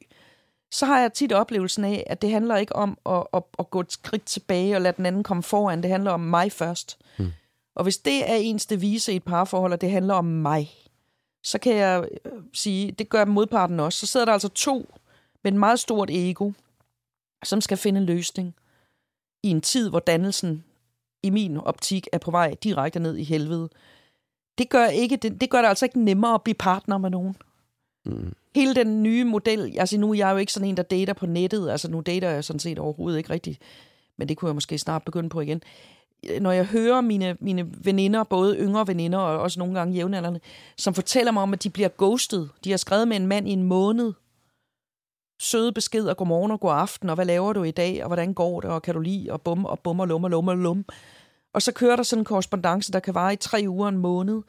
[0.72, 3.80] så har jeg tit oplevelsen af, at det handler ikke om at, at, at gå
[3.80, 5.84] et skridt tilbage og lade den anden komme foran.
[5.84, 6.98] Det handler om mig først.
[7.20, 7.32] Mm.
[7.76, 10.72] Og hvis det er ens devise i et parforhold, og det handler om mig,
[11.44, 14.00] så kan jeg øh, sige, det gør modparten også.
[14.00, 14.94] Så sidder der altså to
[15.44, 16.52] med et meget stort ego,
[17.44, 18.56] som skal finde en løsning
[19.44, 20.64] i en tid, hvor dannelsen
[21.24, 23.70] i min optik er på vej direkte ned i helvede.
[24.58, 27.36] Det gør, ikke, det, det gør det altså ikke nemmere at blive partner med nogen.
[28.06, 28.34] Mm.
[28.56, 31.26] Hele den nye model, altså nu er jeg jo ikke sådan en, der dater på
[31.26, 33.62] nettet, altså nu dater jeg sådan set overhovedet ikke rigtigt,
[34.18, 35.64] men det kunne jeg måske snart begynde på igen.
[36.30, 40.40] Øh, når jeg hører mine, mine veninder, både yngre veninder og også nogle gange jævnaldrende,
[40.78, 42.50] som fortæller mig om, at de bliver ghostet.
[42.64, 44.14] De har skrevet med en mand i en måned.
[45.40, 48.62] Søde beskeder, godmorgen og god aften, og hvad laver du i dag, og hvordan går
[48.62, 50.86] det, og kan du lide, og bum, og bum, og lum, og lum, og lum.
[51.54, 54.42] Og så kører der sådan en korrespondence, der kan vare i tre uger, en måned.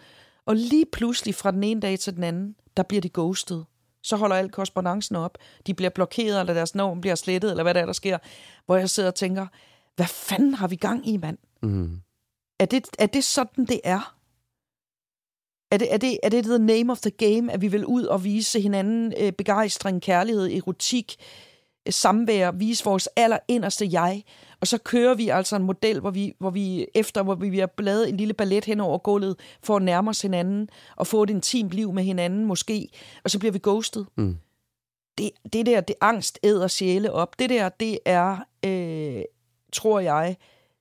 [0.46, 3.64] Og lige pludselig fra den ene dag til den anden, der bliver de ghostet.
[4.02, 5.38] Så holder alt korrespondancen op.
[5.66, 8.18] De bliver blokeret, eller deres navn bliver slettet, eller hvad der er, der sker.
[8.66, 9.46] Hvor jeg sidder og tænker,
[9.96, 11.38] hvad fanden har vi gang i, mand?
[11.62, 12.00] Mm.
[12.58, 14.16] Er det, er det sådan, det er?
[15.70, 18.04] Er det, er, det, er det the name of the game, at vi vil ud
[18.04, 21.16] og vise hinanden øh, begejstring, kærlighed, erotik,
[21.86, 24.22] øh, samvær, vise vores allerinderste jeg,
[24.60, 27.66] og så kører vi altså en model, hvor vi, hvor vi efter, hvor vi har
[27.66, 31.30] bladet en lille ballet hen over gulvet, for at nærme os hinanden, og få et
[31.30, 32.88] intimt liv med hinanden måske,
[33.24, 34.06] og så bliver vi ghostet.
[34.16, 34.36] Mm.
[35.18, 37.38] Det, det der, det angst æder sjæle op.
[37.38, 39.22] Det der, det er, øh,
[39.72, 40.36] tror jeg,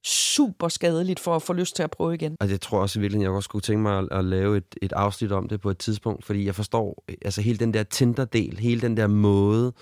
[0.05, 2.37] super skadeligt for at få lyst til at prøve igen.
[2.39, 4.93] Og jeg tror også virkelig, jeg også skulle tænke mig at, at lave et, et
[4.93, 8.81] afsnit om det på et tidspunkt, fordi jeg forstår altså hele den der Tinder-del, hele
[8.81, 9.73] den der måde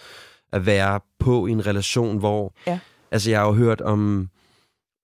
[0.53, 2.53] at være på i en relation, hvor...
[2.67, 2.79] Ja.
[3.11, 4.29] Altså, jeg har jo hørt om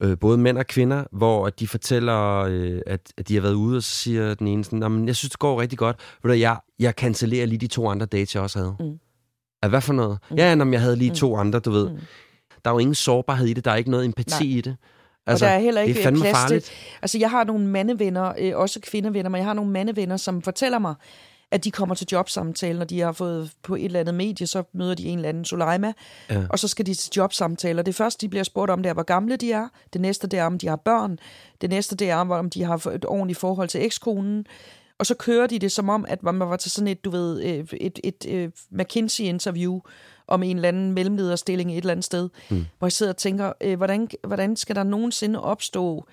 [0.03, 3.77] øh, både mænd og kvinder, hvor de fortæller, øh, at, at de har været ude,
[3.77, 5.99] og så siger den ene sådan, men jeg synes, det går rigtig godt.
[6.23, 8.75] Ved du, jeg, jeg cancellerer lige de to andre dates, jeg også havde.
[8.79, 8.99] Mm.
[9.63, 10.19] Ja, hvad for noget?
[10.29, 10.35] Mm.
[10.35, 11.89] Ja, når jeg havde lige to andre, du ved.
[11.89, 11.99] Mm.
[12.65, 14.57] Der er jo ingen sårbarhed i det, der er ikke noget empati Nej.
[14.57, 14.75] i det.
[15.27, 16.63] Altså, og der er heller ikke det er plads farligt.
[16.65, 16.73] til...
[17.01, 20.79] Altså, jeg har nogle mandevenner, øh, også kvindevenner, men jeg har nogle mandevenner, som fortæller
[20.79, 20.95] mig,
[21.51, 24.63] at de kommer til jobsamtale, når de har fået på et eller andet medie, så
[24.73, 25.93] møder de en eller anden Soleima,
[26.29, 26.43] Ja.
[26.49, 27.83] og så skal de til jobsamtaler.
[27.83, 29.67] Det første, de bliver spurgt om, det er, hvor gamle de er.
[29.93, 31.19] Det næste, det er, om de har børn.
[31.61, 34.45] Det næste, det er, om de har et ordentligt forhold til ekskonen.
[34.99, 37.43] Og så kører de det som om, at man var til sådan et, du ved,
[37.43, 39.79] øh, et, et, et McKinsey-interview
[40.27, 42.65] om en eller anden mellemlederstilling et eller andet sted, mm.
[42.77, 46.07] hvor jeg sidder og tænker, øh, hvordan, hvordan skal der nogensinde opstå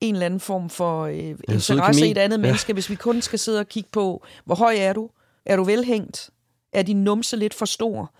[0.00, 2.42] en eller anden form for øh, interesse i et andet Ja.
[2.42, 5.10] menneske, hvis vi kun skal sidde og kigge på, hvor høj er du?
[5.46, 6.30] Er du velhængt?
[6.72, 8.14] Er din numse lidt for stor?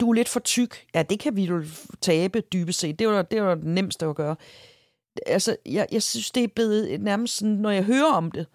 [0.00, 0.84] Du er lidt for tyk.
[0.94, 1.64] Ja, det kan vi jo
[2.00, 2.98] tabe dybest set.
[2.98, 4.36] Det var det var det nemmeste at gøre.
[5.26, 8.46] Altså, jeg, jeg synes, det er blevet nærmest sådan, når jeg hører om det,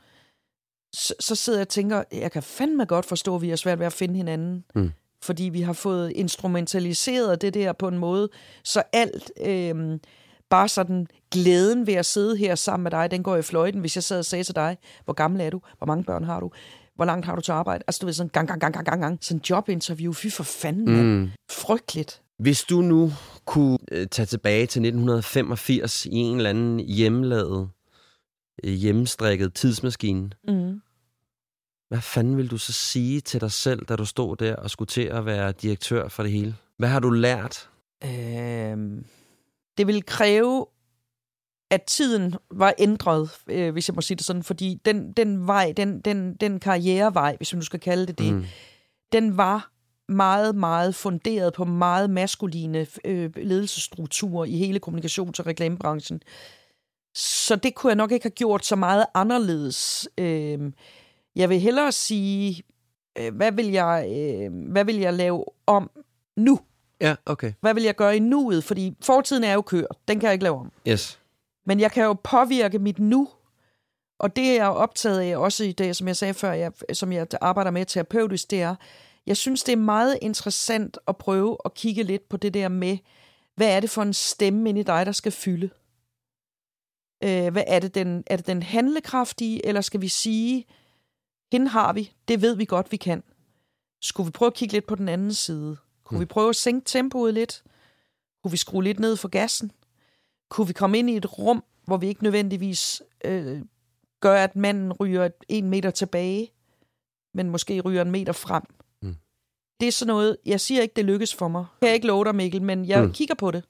[0.94, 3.80] så, så sidder jeg og tænker, jeg kan fandme godt forstå, at vi har svært
[3.80, 4.64] ved at finde hinanden.
[4.76, 4.92] Mm.
[5.24, 8.30] Fordi vi har fået instrumentaliseret det der på en måde,
[8.64, 10.00] så alt, øh,
[10.50, 13.96] bare sådan glæden ved at sidde her sammen med dig, den går i fløjten, hvis
[13.96, 16.52] jeg sad og sagde til dig, hvor gammel er du, hvor mange børn har du,
[16.96, 17.84] hvor langt har du til arbejde?
[17.88, 19.18] Altså du ved, sådan gang, gang, gang, gang, gang, gang.
[19.22, 21.20] Sådan jobinterview, fy for fanden, mm.
[21.22, 21.30] Mm.
[21.52, 22.22] Frygteligt.
[22.40, 23.12] Hvis du nu
[23.46, 27.70] kunne øh, tage tilbage til 1985 i en eller anden hjemmelavet,
[28.64, 30.82] øh, hjemmestrikket tidsmaskine, Mm.
[31.92, 34.88] Hvad fanden vil du så sige til dig selv, da du stod der og skulle
[34.88, 36.56] til at være direktør for det hele?
[36.78, 37.70] Hvad har du lært?
[38.04, 39.06] Øhm,
[39.78, 40.66] det vil kræve,
[41.72, 45.74] at tiden var ændret, øh, hvis jeg må sige det sådan, fordi den, den vej,
[45.78, 48.46] den, den, den karrierevej, hvis man nu skal kalde det det, Mm.
[49.12, 49.72] den var
[50.12, 56.22] meget, meget funderet på meget maskuline øh, ledelsesstrukturer i hele kommunikations- og reklamebranchen.
[57.16, 60.08] Så det kunne jeg nok ikke have gjort så meget anderledes.
[60.18, 60.72] Øh,
[61.36, 62.64] jeg vil hellere sige,
[63.18, 65.92] øh, hvad, vil jeg, øh, hvad vil jeg lave om
[66.38, 66.60] nu?
[67.02, 67.54] Ja, okay.
[67.62, 68.64] Hvad vil jeg gøre i nuet?
[68.64, 69.98] Fordi fortiden er jo kørt.
[70.08, 70.72] Den kan jeg ikke lave om.
[70.88, 71.20] Yes.
[71.66, 73.30] Men jeg kan jo påvirke mit nu.
[74.20, 77.12] Og det er jeg optaget af også i det, som jeg sagde før, jeg, som
[77.12, 78.76] jeg arbejder med terapeutisk, det er,
[79.28, 82.98] Jeg synes, det er meget interessant at prøve at kigge lidt på det der med,
[83.56, 85.70] hvad er det for en stemme inde i dig, der skal fylde?
[87.24, 90.66] Øh, hvad er det, den, er det den handlekraftige, eller skal vi sige,
[91.52, 93.24] hende har vi, det ved vi godt, vi kan.
[94.02, 95.78] Skulle vi prøve at kigge lidt på den anden side?
[96.04, 96.22] Kunne mm.
[96.22, 97.64] vi prøve at sænke tempoet lidt?
[98.44, 99.72] Kunne vi skrue lidt ned for gassen?
[100.50, 103.62] Kunne vi komme ind i et rum, hvor vi ikke nødvendigvis øh,
[104.22, 106.52] gør, at manden ryger en meter tilbage,
[107.34, 108.64] men måske ryger en meter frem?
[109.02, 109.16] Mm.
[109.80, 111.66] Det er sådan noget, jeg siger ikke, det lykkes for mig.
[111.82, 113.14] Jeg kan ikke love dig, Mikkel, men jeg mm.
[113.14, 113.64] kigger på det.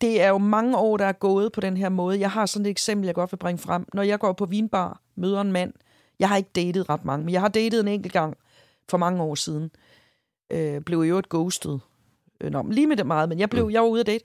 [0.00, 2.20] Det er jo mange år, der er gået på den her måde.
[2.20, 3.86] Jeg har sådan et eksempel, jeg godt vil bringe frem.
[3.94, 5.72] Når jeg går på vinbar, møder en mand,
[6.18, 8.36] jeg har ikke datet ret mange, men jeg har datet en enkelt gang
[8.88, 9.70] for mange år siden.
[10.50, 11.80] Øh, blev jo et ghostet.
[12.40, 13.70] Øh, nå, lige med det meget, men jeg, blev, mm.
[13.70, 14.24] jeg var ude at date.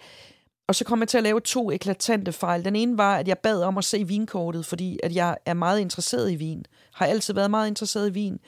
[0.68, 2.66] Og så kom jeg til at lave to eklatante fejl.
[2.66, 5.80] Den ene var, at jeg bad om at se vinkortet, fordi at jeg er meget
[5.80, 6.66] interesseret i vin.
[6.94, 8.40] Har altid været meget interesseret i vin,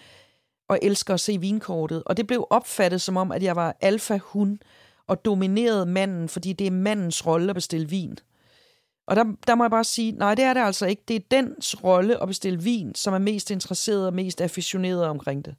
[0.70, 2.04] og elsker at se vinkortet.
[2.06, 4.60] Og det blev opfattet som om, at jeg var alfa-hun,
[5.08, 8.18] og dominerede manden, fordi det er mandens rolle at bestille vin.
[9.12, 11.04] Og der, der må jeg bare sige, nej, det er det altså ikke.
[11.08, 15.46] Det er dens rolle at bestille vin, som er mest interesseret og mest afficioneret omkring
[15.46, 15.56] det.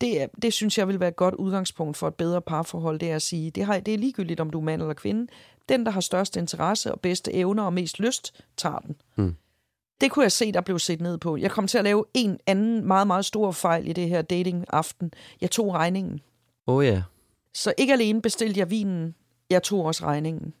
[0.00, 3.10] Det, er, det synes jeg vil være et godt udgangspunkt for et bedre parforhold, det
[3.10, 5.26] er at sige, det, har, det er ligegyldigt, om du er mand eller kvinde.
[5.68, 8.96] Den, der har størst interesse og bedste evner og mest lyst, tager den.
[9.16, 9.34] Mm.
[10.00, 11.36] Det kunne jeg se, der blev set ned på.
[11.36, 15.12] Jeg kom til at lave en anden meget, meget stor fejl i det her dating-aften.
[15.40, 16.20] Jeg tog regningen.
[16.66, 16.90] Oh ja.
[16.90, 17.02] Yeah.
[17.54, 19.14] Så ikke alene bestilte jeg vinen,
[19.50, 20.54] jeg tog også regningen.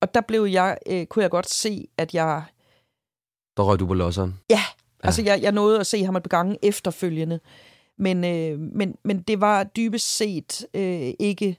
[0.00, 2.44] Og der blev jeg, øh, kunne jeg godt se, at jeg...
[3.56, 4.40] Der røg du på losseren?
[4.50, 5.06] Ja, ja.
[5.06, 7.40] altså jeg, jeg nåede at se ham et gange efterfølgende.
[7.98, 11.58] Men, øh, men, men det var dybest set øh, ikke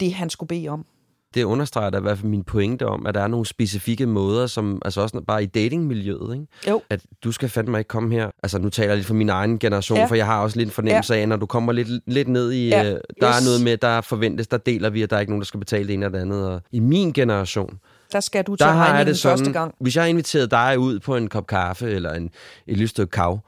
[0.00, 0.86] det, han skulle bede om
[1.34, 4.46] det understreger da i hvert fald min pointe om, at der er nogle specifikke måder,
[4.46, 6.46] som altså også bare i datingmiljøet, ikke?
[6.68, 6.82] Jo.
[6.90, 8.30] at du skal fandme ikke komme her.
[8.42, 10.04] Altså nu taler jeg lidt for min egen generation, ja.
[10.04, 11.20] for jeg har også lidt en fornemmelse ja.
[11.20, 12.84] af, når du kommer lidt, lidt ned i, ja.
[12.84, 13.40] øh, der yes.
[13.40, 15.60] er noget med, der forventes, der deler vi, at der er ikke nogen, der skal
[15.60, 16.48] betale det ene eller det andet.
[16.48, 17.78] Og i min generation,
[18.12, 19.74] der skal du tage der har jeg det sådan, første gang.
[19.80, 22.32] Hvis jeg inviteret dig ud på en kop kaffe eller en, et
[22.66, 23.40] lille stykke kav,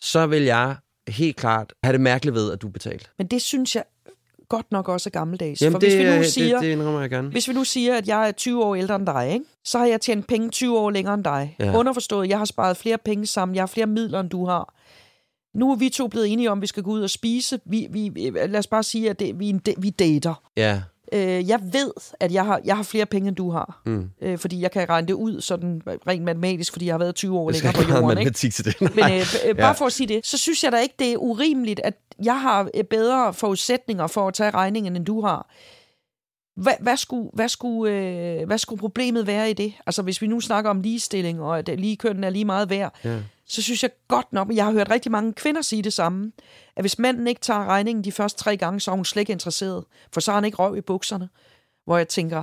[0.00, 0.76] så vil jeg
[1.08, 3.04] helt klart have det mærkeligt ved, at du betalte.
[3.18, 3.84] Men det synes jeg
[4.48, 5.62] godt nok også er gammeldags.
[5.62, 7.28] Jamen, For hvis det, vi nu siger, det, det jeg gerne.
[7.28, 9.44] Hvis vi nu siger, at jeg er 20 år ældre end dig, ikke?
[9.64, 11.56] så har jeg tjent penge 20 år længere end dig.
[11.60, 11.78] Ja.
[11.78, 14.74] Underforstået, jeg har sparet flere penge sammen, jeg har flere midler, end du har.
[15.54, 17.60] Nu er vi to blevet enige om, at vi skal gå ud og spise.
[17.64, 20.42] Vi, vi, lad os bare sige, at det, vi, vi dater.
[20.56, 20.82] Ja.
[21.12, 21.90] Øh, jeg ved,
[22.20, 23.82] at jeg har, jeg har flere penge, end du har.
[23.86, 24.10] Mm.
[24.22, 27.38] Øh, fordi jeg kan regne det ud sådan rent matematisk, fordi jeg har været 20
[27.38, 28.18] år længere på jorden.
[28.18, 28.30] Ikke?
[28.30, 28.80] til det.
[28.80, 29.72] Men øh, øh, bare ja.
[29.72, 31.94] for at sige det, så synes jeg da ikke, det er urimeligt, at
[32.24, 35.50] jeg har øh, bedre forudsætninger for at tage regningen, end du har.
[36.56, 39.72] Hvad, hvad, skulle, hvad, skulle, øh, hvad skulle problemet være i det?
[39.86, 42.94] Altså hvis vi nu snakker om ligestilling, og at lige kønnen er lige meget værd,
[43.04, 43.18] ja.
[43.48, 46.32] Så synes jeg godt nok, jeg har hørt rigtig mange kvinder sige det samme,
[46.76, 49.32] at hvis manden ikke tager regningen de første tre gange, så er hun slet ikke
[49.32, 51.28] interesseret, for så har han ikke røv i bukserne.
[51.84, 52.42] Hvor jeg tænker,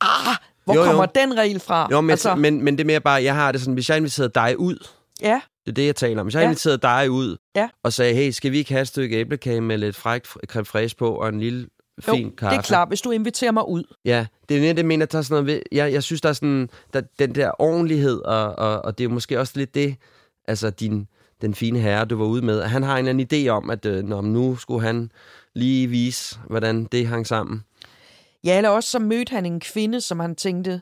[0.00, 1.22] ah, hvor jo, kommer jo.
[1.22, 1.88] den regel fra?
[1.90, 3.96] Jo, men, altså, men, men det er mere bare, jeg har det sådan, hvis jeg
[3.96, 4.86] inviterer dig ud,
[5.22, 5.40] ja.
[5.66, 6.26] det er det, jeg taler om.
[6.26, 6.48] Hvis jeg ja.
[6.48, 7.68] inviterede dig ud, ja.
[7.82, 10.96] og sagde, hey, skal vi ikke have et stykke æblekage med lidt frækt creme fraiche
[10.96, 11.66] på, og en lille
[12.00, 12.56] fin jo, kaffe.
[12.56, 13.84] det er klart, hvis du inviterer mig ud.
[14.04, 16.28] Ja, det er mere det, mener, der er sådan noget ved, jeg, jeg synes, der
[16.28, 19.96] er sådan, der, den der ordentlighed, og, og, og det er måske også lidt det,
[20.48, 21.08] altså din,
[21.40, 23.86] den fine herre, du var ude med, han har en eller anden idé om, at
[23.86, 25.12] øh, når, nu skulle han
[25.54, 27.64] lige vise, hvordan det hang sammen.
[28.44, 30.80] Ja, eller også så mødte han en kvinde, som han tænkte,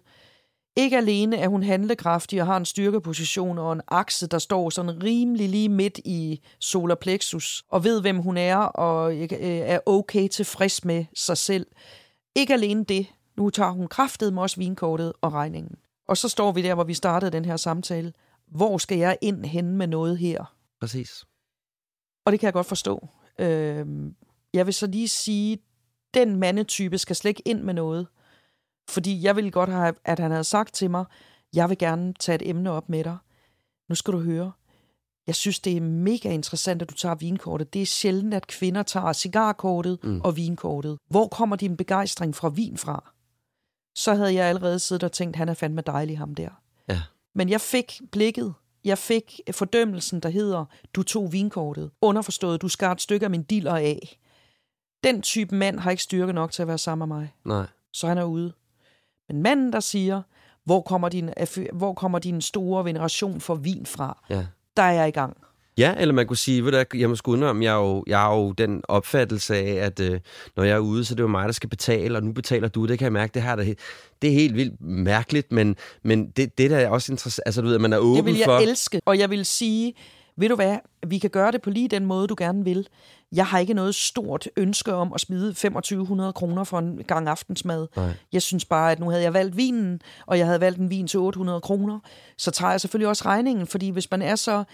[0.77, 5.03] ikke alene er hun handlekraftig og har en styrkeposition og en akse, der står sådan
[5.03, 10.29] rimelig lige midt i solar plexus, og ved, hvem hun er, og øh, er okay
[10.29, 11.67] tilfreds med sig selv.
[12.37, 13.07] Ikke alene det.
[13.37, 15.77] Nu tager hun kraftet med os vinkortet og regningen.
[16.09, 18.13] Og så står vi der, hvor vi startede den her samtale.
[18.55, 20.55] Hvor skal jeg ind hen med noget her?
[20.81, 21.25] Præcis.
[22.27, 23.09] Og det kan jeg godt forstå.
[23.39, 23.87] Øh,
[24.55, 25.59] jeg vil så lige sige,
[26.15, 28.07] den mandetype skal slet ikke ind med noget.
[28.89, 31.05] Fordi jeg ville godt have, at han havde sagt til mig,
[31.55, 33.17] jeg vil gerne tage et emne op med dig.
[33.89, 34.53] Nu skal du høre.
[35.27, 37.75] Jeg synes, det er mega interessant, at du tager vinkortet.
[37.75, 40.21] Det er sjældent, at kvinder tager cigarkortet mm.
[40.21, 40.99] og vinkortet.
[41.11, 43.13] Hvor kommer din begejstring fra vin fra?
[43.95, 46.51] Så havde jeg allerede siddet og tænkt, han er fandme dejlig, ham der.
[47.35, 48.55] Men jeg fik blikket.
[48.85, 50.65] Jeg fik fordømmelsen, der hedder,
[50.95, 51.91] du tog vinkortet.
[52.01, 54.19] Underforstået, du skar et stykke af min diller af.
[55.05, 57.35] Den type mand har ikke styrke nok til at være sammen med mig.
[57.45, 57.67] Nej.
[57.93, 58.53] Så han er ude.
[59.29, 60.23] Men manden, der siger,
[60.65, 61.31] hvor kommer din,
[61.73, 64.25] hvor kommer din store veneration for vin fra?
[64.31, 64.47] Ja.
[64.77, 65.37] Der er jeg i gang.
[65.79, 68.19] Ja, eller man kunne sige, ved du, jeg må sgu om, jeg er jo, jeg
[68.19, 70.21] har jo den opfattelse af, at øh,
[70.57, 72.69] når jeg er ude, så det er jo mig, der skal betale, og nu betaler
[72.69, 73.79] du, det kan jeg mærke, det her det,
[74.23, 77.67] det er helt vildt mærkeligt, men, men det, det der er også interessant, altså du
[77.67, 78.23] ved, at man er åben for...
[78.23, 78.59] Det vil jeg for...
[78.59, 79.95] elske, og jeg vil sige,
[80.37, 82.89] ved du hvad, vi kan gøre det på lige den måde, du gerne vil.
[83.33, 87.87] Jeg har ikke noget stort ønske om at smide 2500 kroner for en gang aftensmad.
[87.97, 88.11] Nej.
[88.33, 91.07] Jeg synes bare, at nu havde jeg valgt vinen, og jeg havde valgt en vin
[91.07, 91.99] til 800 kroner.
[92.39, 94.65] Så tager jeg selvfølgelig også regningen, fordi hvis man er så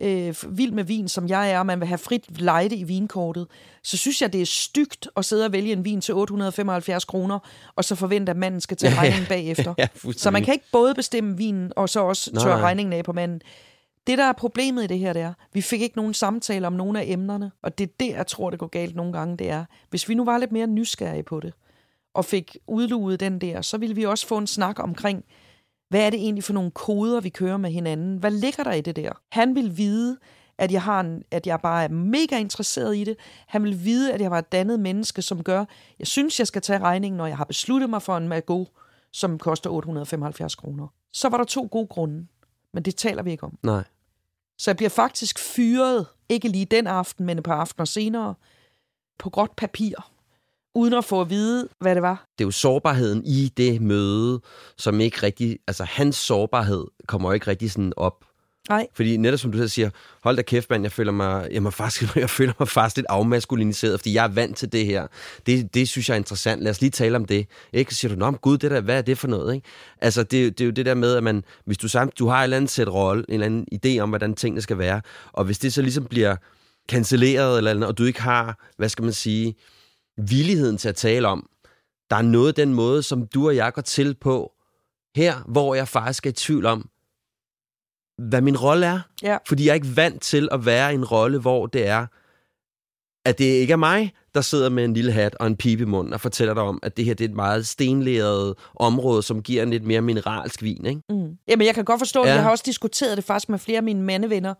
[0.00, 3.46] øh, vild med vin, som jeg er, og man vil have frit lejde i vinkortet,
[3.82, 7.38] så synes jeg, det er stygt at sidde og vælge en vin til 875 kroner,
[7.76, 9.74] og så forvente, at manden skal tage regningen bagefter.
[9.78, 12.68] Ja, så man kan ikke både bestemme vinen, og så også tørre nej.
[12.68, 13.40] regningen af på manden.
[14.06, 16.72] Det, der er problemet i det her, det er, vi fik ikke nogen samtale om
[16.72, 19.50] nogle af emnerne, og det er det, jeg tror, det går galt nogle gange, det
[19.50, 21.52] er, hvis vi nu var lidt mere nysgerrige på det,
[22.14, 25.24] og fik udluet den der, så ville vi også få en snak omkring,
[25.94, 28.16] hvad er det egentlig for nogle koder, vi kører med hinanden?
[28.16, 29.12] Hvad ligger der i det der?
[29.28, 30.18] Han vil vide,
[30.58, 33.16] at jeg, har en, at jeg bare er mega interesseret i det.
[33.46, 35.64] Han vil vide, at jeg var et dannet menneske, som gør,
[35.98, 38.64] jeg synes, jeg skal tage regningen, når jeg har besluttet mig for en Mago,
[39.12, 40.86] som koster 875 kroner.
[41.12, 42.26] Så var der to gode grunde,
[42.72, 43.58] men det taler vi ikke om.
[43.62, 43.84] Nej.
[44.58, 48.34] Så jeg bliver faktisk fyret, ikke lige den aften, men et par aftener senere,
[49.18, 50.10] på gråt papir,
[50.74, 52.24] uden at få at vide, hvad det var.
[52.38, 54.40] Det er jo sårbarheden i det møde,
[54.78, 55.58] som ikke rigtig...
[55.66, 58.24] Altså, hans sårbarhed kommer ikke rigtig sådan op.
[58.68, 59.90] Nej, Fordi netop som du selv siger,
[60.22, 63.06] hold da kæft, mand, jeg føler mig, jeg, må faktisk, jeg føler mig faktisk lidt
[63.08, 65.06] afmaskuliniseret, fordi jeg er vant til det her.
[65.46, 66.62] Det, det synes jeg er interessant.
[66.62, 67.46] Lad os lige tale om det.
[67.72, 67.94] Ikke?
[67.94, 69.54] Så siger du, nå, men gud, det der, hvad er det for noget?
[69.54, 69.66] Ikke?
[70.00, 72.38] Altså, det, det er jo det der med, at man, hvis du, samt, du har
[72.38, 75.00] et eller andet sæt rolle, en eller anden idé om, hvordan tingene skal være,
[75.32, 76.36] og hvis det så ligesom bliver
[76.88, 79.54] cancelleret, eller, andet, og du ikke har, hvad skal man sige,
[80.18, 81.48] villigheden til at tale om,
[82.10, 84.52] der er noget den måde, som du og jeg går til på
[85.16, 86.88] her, hvor jeg faktisk er i tvivl om,
[88.18, 89.00] hvad min rolle er.
[89.22, 89.38] Ja.
[89.48, 92.06] Fordi jeg er ikke vant til at være i en rolle, hvor det er,
[93.28, 95.86] at det ikke er mig, der sidder med en lille hat og en pipe i
[95.86, 99.42] munden og fortæller dig om, at det her det er et meget stenlæret område, som
[99.42, 100.86] giver en lidt mere mineralsk vin.
[100.86, 101.00] Ikke?
[101.08, 101.38] Mm.
[101.48, 102.24] Jamen, jeg kan godt forstå.
[102.24, 102.34] Ja.
[102.34, 104.54] Jeg har også diskuteret det faktisk med flere af mine mandevenner,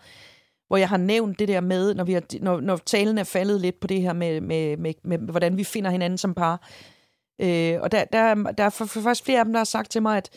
[0.69, 3.61] hvor jeg har nævnt det der med, når, vi har, når, når talen er faldet
[3.61, 6.69] lidt på det her med, med, med, med hvordan vi finder hinanden som par.
[7.41, 9.91] Øh, og der, der, der er for, for faktisk flere af dem, der har sagt
[9.91, 10.31] til mig, at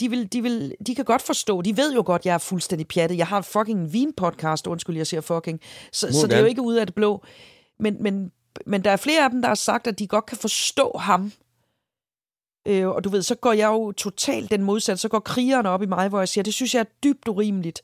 [0.00, 2.88] de, vil, de, vil, de kan godt forstå, de ved jo godt, jeg er fuldstændig
[2.88, 3.18] pjattet.
[3.18, 5.60] Jeg har en fucking vinpodcast, undskyld, jeg siger fucking.
[5.92, 7.22] Så, så det er jo ikke ud af det blå.
[7.78, 8.32] Men, men,
[8.66, 11.32] men der er flere af dem, der har sagt, at de godt kan forstå ham.
[12.68, 15.00] Øh, og du ved, så går jeg jo totalt den modsatte.
[15.00, 17.82] Så går krigerne op i mig, hvor jeg siger, det synes jeg er dybt urimeligt.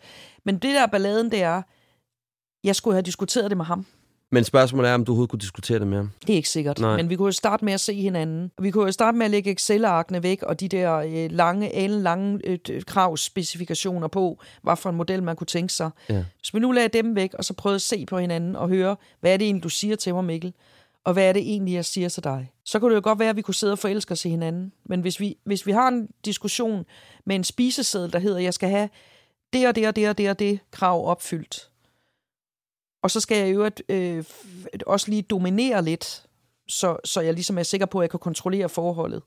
[0.49, 1.63] Men det der balladen, det er,
[2.65, 3.87] jeg skulle have diskuteret det med ham.
[4.31, 6.11] Men spørgsmålet er, om du overhovedet kunne diskutere det med ham.
[6.27, 6.79] Det er ikke sikkert.
[6.79, 6.97] Nej.
[6.97, 8.51] Men vi kunne jo starte med at se hinanden.
[8.61, 12.41] Vi kunne jo starte med at lægge Excel-arkene væk, og de der øh, lange, lange
[12.47, 15.91] øh, kravspecifikationer på, hvad for en model man kunne tænke sig.
[16.09, 16.25] Ja.
[16.39, 18.97] Hvis vi nu lagde dem væk, og så prøvede at se på hinanden og høre,
[19.21, 20.53] hvad er det egentlig, du siger til mig, Mikkel?
[21.05, 22.53] Og hvad er det egentlig, jeg siger til dig?
[22.65, 24.73] Så kunne det jo godt være, at vi kunne sidde og forelske os i hinanden.
[24.85, 26.85] Men hvis vi, hvis vi har en diskussion
[27.27, 28.89] med en spiseseddel, der hedder, jeg skal have
[29.53, 31.71] det og det og det og det og det krav opfyldt,
[33.03, 34.25] og så skal jeg jo øh,
[34.87, 36.23] også lige dominere lidt,
[36.69, 39.23] så, så jeg ligesom er sikker på, at jeg kan kontrollere forholdet.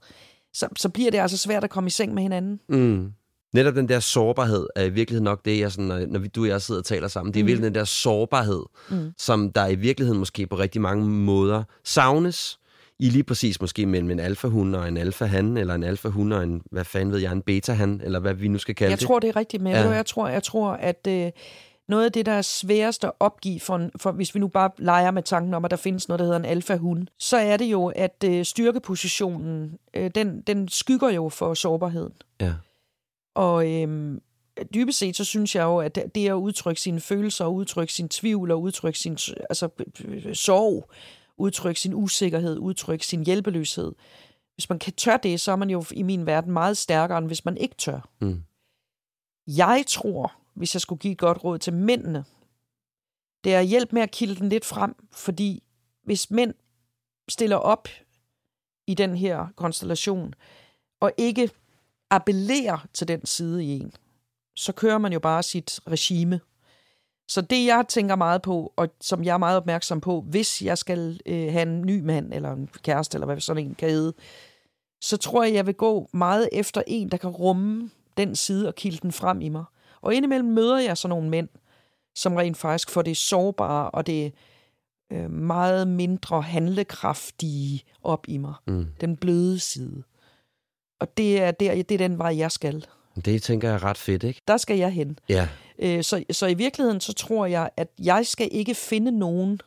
[0.53, 2.59] Så, så bliver det altså svært at komme i seng med hinanden.
[2.69, 3.13] Mm.
[3.53, 6.47] Netop den der sårbarhed er i virkeligheden nok det, jeg sådan, når, når du og
[6.47, 7.33] jeg sidder og taler sammen.
[7.33, 7.47] Det er mm.
[7.47, 9.11] virkelig den der sårbarhed, mm.
[9.17, 12.59] som der i virkeligheden måske på rigtig mange måder savnes
[13.01, 16.61] i lige præcis måske mellem en alfahund og en alfahan, eller en alfahund og en,
[16.71, 19.07] hvad fanden ved jeg, en betahan, eller hvad vi nu skal kalde Jeg det.
[19.07, 19.71] tror, det er rigtigt med.
[19.71, 19.89] Ja.
[19.89, 21.31] Jeg tror, jeg tror, at øh,
[21.87, 25.11] noget af det, der er sværest at opgive, for, for hvis vi nu bare leger
[25.11, 27.87] med tanken om, at der findes noget, der hedder en alfahund, så er det jo,
[27.95, 32.13] at øh, styrkepositionen, øh, den, den skygger jo for sårbarheden.
[32.41, 32.53] Ja.
[33.35, 34.19] Og øhm,
[34.73, 38.09] dybest set, så synes jeg jo, at det- det at udtrykke sine følelser, udtrykke sin
[38.09, 39.17] tvivl og udtrykke sin
[39.49, 39.69] altså,
[40.33, 40.89] sorg,
[41.41, 43.95] udtrykke sin usikkerhed, udtrykke sin hjælpeløshed.
[44.55, 47.27] Hvis man kan tør det, så er man jo i min verden meget stærkere, end
[47.27, 48.09] hvis man ikke tør.
[48.21, 48.43] Mm.
[49.47, 52.25] Jeg tror, hvis jeg skulle give et godt råd til mændene,
[53.43, 55.63] det er at hjælpe med at kilde den lidt frem, fordi
[56.03, 56.53] hvis mænd
[57.29, 57.87] stiller op
[58.87, 60.33] i den her konstellation,
[60.99, 61.49] og ikke
[62.09, 63.93] appellerer til den side i en,
[64.55, 66.39] så kører man jo bare sit regime.
[67.31, 70.77] Så det, jeg tænker meget på, og som jeg er meget opmærksom på, hvis jeg
[70.77, 74.13] skal øh, have en ny mand, eller en kæreste, eller hvad sådan en kan hedde,
[75.01, 78.75] så tror jeg, jeg vil gå meget efter en, der kan rumme den side og
[78.75, 79.63] kilde den frem i mig.
[80.01, 81.49] Og indimellem møder jeg sådan nogle mænd,
[82.15, 84.33] som rent faktisk får det sårbare og det
[85.11, 88.53] øh, meget mindre handlekraftige op i mig.
[88.67, 88.87] Mm.
[89.01, 90.03] Den bløde side.
[90.99, 92.85] Og det er, der, det er den vej, jeg skal.
[93.25, 94.41] Det tænker jeg er ret fedt, ikke?
[94.47, 95.19] Der skal jeg hen.
[95.29, 95.47] Ja.
[95.81, 99.61] Øh, så, så i virkeligheden, så tror jeg, at jeg skal ikke finde nogen.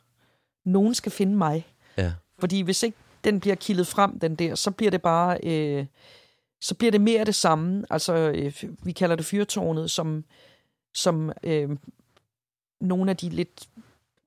[0.64, 1.66] Nogen skal finde mig.
[1.98, 2.12] Ja.
[2.38, 5.38] Fordi hvis ikke den bliver kildet frem, den der, så bliver det bare...
[5.42, 5.86] Øh,
[6.60, 7.84] så bliver det mere af det samme.
[7.90, 10.24] Altså, øh, vi kalder det fyrtårnet, som,
[10.94, 11.70] som øh,
[12.80, 13.68] nogle af de lidt,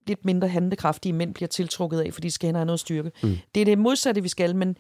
[0.08, 3.12] lidt mindre handekraftige mænd bliver tiltrukket af, fordi de skal have noget styrke.
[3.24, 3.38] Mm.
[3.56, 4.78] Det er det modsatte, vi skal, men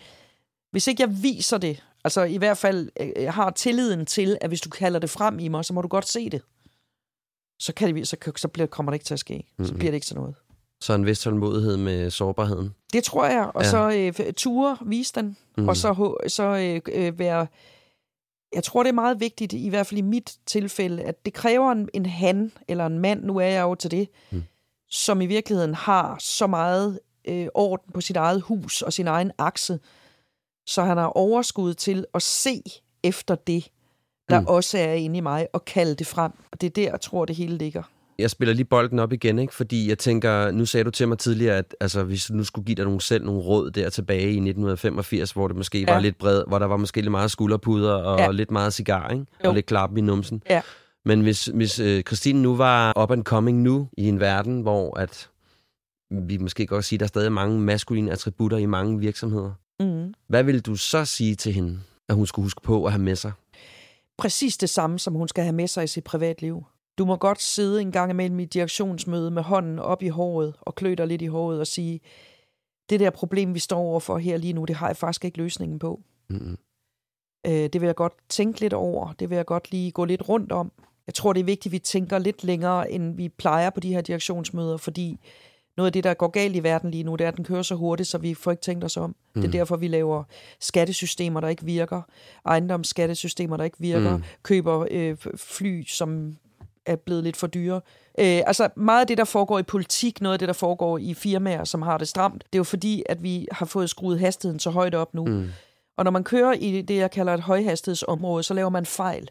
[0.71, 4.61] hvis ikke jeg viser det, altså i hvert fald øh, har tilliden til, at hvis
[4.61, 6.41] du kalder det frem i mig, så må du godt se det.
[7.59, 9.33] Så, kan det, så, så bliver, kommer det ikke til at ske.
[9.35, 9.65] Mm-hmm.
[9.65, 10.35] Så bliver det ikke til noget.
[10.81, 12.73] Så en vis tålmodighed med sårbarheden.
[12.93, 13.51] Det tror jeg.
[13.53, 13.69] Og ja.
[13.69, 15.37] så øh, ture, vise den.
[15.57, 15.67] Mm.
[15.67, 17.47] Og så, så øh, øh, være...
[18.53, 21.71] Jeg tror, det er meget vigtigt, i hvert fald i mit tilfælde, at det kræver
[21.71, 24.43] en, en han eller en mand, nu er jeg jo til det, mm.
[24.89, 29.31] som i virkeligheden har så meget øh, orden på sit eget hus og sin egen
[29.37, 29.79] akse,
[30.65, 32.63] så han har overskud til at se
[33.03, 33.71] efter det,
[34.29, 34.47] der mm.
[34.47, 36.31] også er inde i mig, og kalde det frem.
[36.51, 37.83] Og det er der, jeg tror, det hele ligger.
[38.19, 39.53] Jeg spiller lige bolden op igen, ikke?
[39.53, 42.65] fordi jeg tænker, nu sagde du til mig tidligere, at altså, hvis du nu skulle
[42.65, 45.93] give dig nogle, selv nogle råd der tilbage i 1985, hvor det måske ja.
[45.93, 48.31] var lidt bred, hvor der var måske lidt meget skulderpuder og ja.
[48.31, 49.25] lidt meget cigar, ikke?
[49.43, 50.43] og lidt klap i numsen.
[50.49, 50.61] Ja.
[51.05, 54.99] Men hvis, hvis øh, Christine nu var up and coming nu i en verden, hvor
[54.99, 55.29] at
[56.11, 59.51] vi måske godt sige, at der er stadig mange maskuline attributter i mange virksomheder.
[59.79, 60.13] Mm.
[60.29, 63.15] Hvad vil du så sige til hende, at hun skulle huske på at have med
[63.15, 63.31] sig?
[64.17, 66.63] Præcis det samme, som hun skal have med sig i sit privatliv.
[66.97, 70.75] Du må godt sidde en gang imellem i direktionsmøde med hånden op i håret og
[70.75, 72.01] klø dig lidt i håret og sige,
[72.89, 75.79] det der problem, vi står overfor her lige nu, det har jeg faktisk ikke løsningen
[75.79, 76.01] på.
[76.29, 76.57] Mm-hmm.
[77.47, 79.13] Øh, det vil jeg godt tænke lidt over.
[79.13, 80.71] Det vil jeg godt lige gå lidt rundt om.
[81.07, 83.93] Jeg tror, det er vigtigt, at vi tænker lidt længere, end vi plejer på de
[83.93, 85.19] her direktionsmøder, fordi
[85.77, 87.61] noget af det, der går galt i verden lige nu, det er, at den kører
[87.61, 89.09] så hurtigt, så vi får ikke tænkt os om.
[89.09, 89.15] Mm.
[89.33, 89.51] Det er mm.
[89.51, 90.23] derfor, vi laver
[90.59, 92.01] skattesystemer, der ikke virker,
[92.45, 94.23] ejendomsskattesystemer, der ikke virker, mm.
[94.43, 96.37] køber øh, fly, som
[96.85, 97.81] er blevet lidt for dyre.
[98.19, 101.13] Øh, altså meget af det, der foregår i politik, noget af det, der foregår i
[101.13, 104.59] firmaer, som har det stramt, det er jo fordi, at vi har fået skruet hastigheden
[104.59, 105.25] så højt op nu.
[105.25, 105.49] Mm.
[105.97, 109.29] Og når man kører i det, jeg kalder et højhastighedsområde, så laver man fejl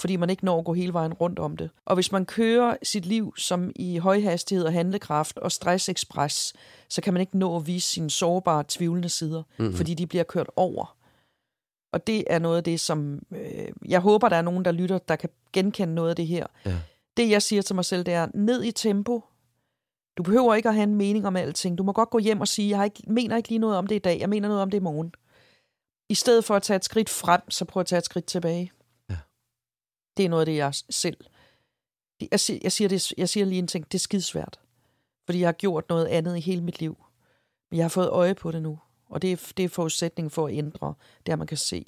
[0.00, 1.70] fordi man ikke når at gå hele vejen rundt om det.
[1.84, 6.52] Og hvis man kører sit liv som i højhastighed og handlekraft og stressekspres,
[6.88, 9.74] så kan man ikke nå at vise sine sårbare, tvivlende sider, mm-hmm.
[9.74, 10.96] fordi de bliver kørt over.
[11.92, 14.98] Og det er noget af det, som øh, jeg håber, der er nogen, der lytter,
[14.98, 16.46] der kan genkende noget af det her.
[16.66, 16.76] Ja.
[17.16, 19.24] Det, jeg siger til mig selv, det er ned i tempo.
[20.16, 21.78] Du behøver ikke at have en mening om alting.
[21.78, 23.86] Du må godt gå hjem og sige, jeg har ikke, mener ikke lige noget om
[23.86, 25.14] det i dag, jeg mener noget om det i morgen.
[26.08, 28.72] I stedet for at tage et skridt frem, så prøv at tage et skridt tilbage.
[30.18, 31.16] Det er noget af det, jeg selv...
[32.30, 34.60] Jeg, siger, jeg, siger det, jeg siger lige en ting, det er skidesvært.
[35.26, 36.96] Fordi jeg har gjort noget andet i hele mit liv.
[37.70, 38.78] Men jeg har fået øje på det nu.
[39.10, 40.94] Og det er, det er forudsætningen for at ændre,
[41.26, 41.86] det er, man kan se.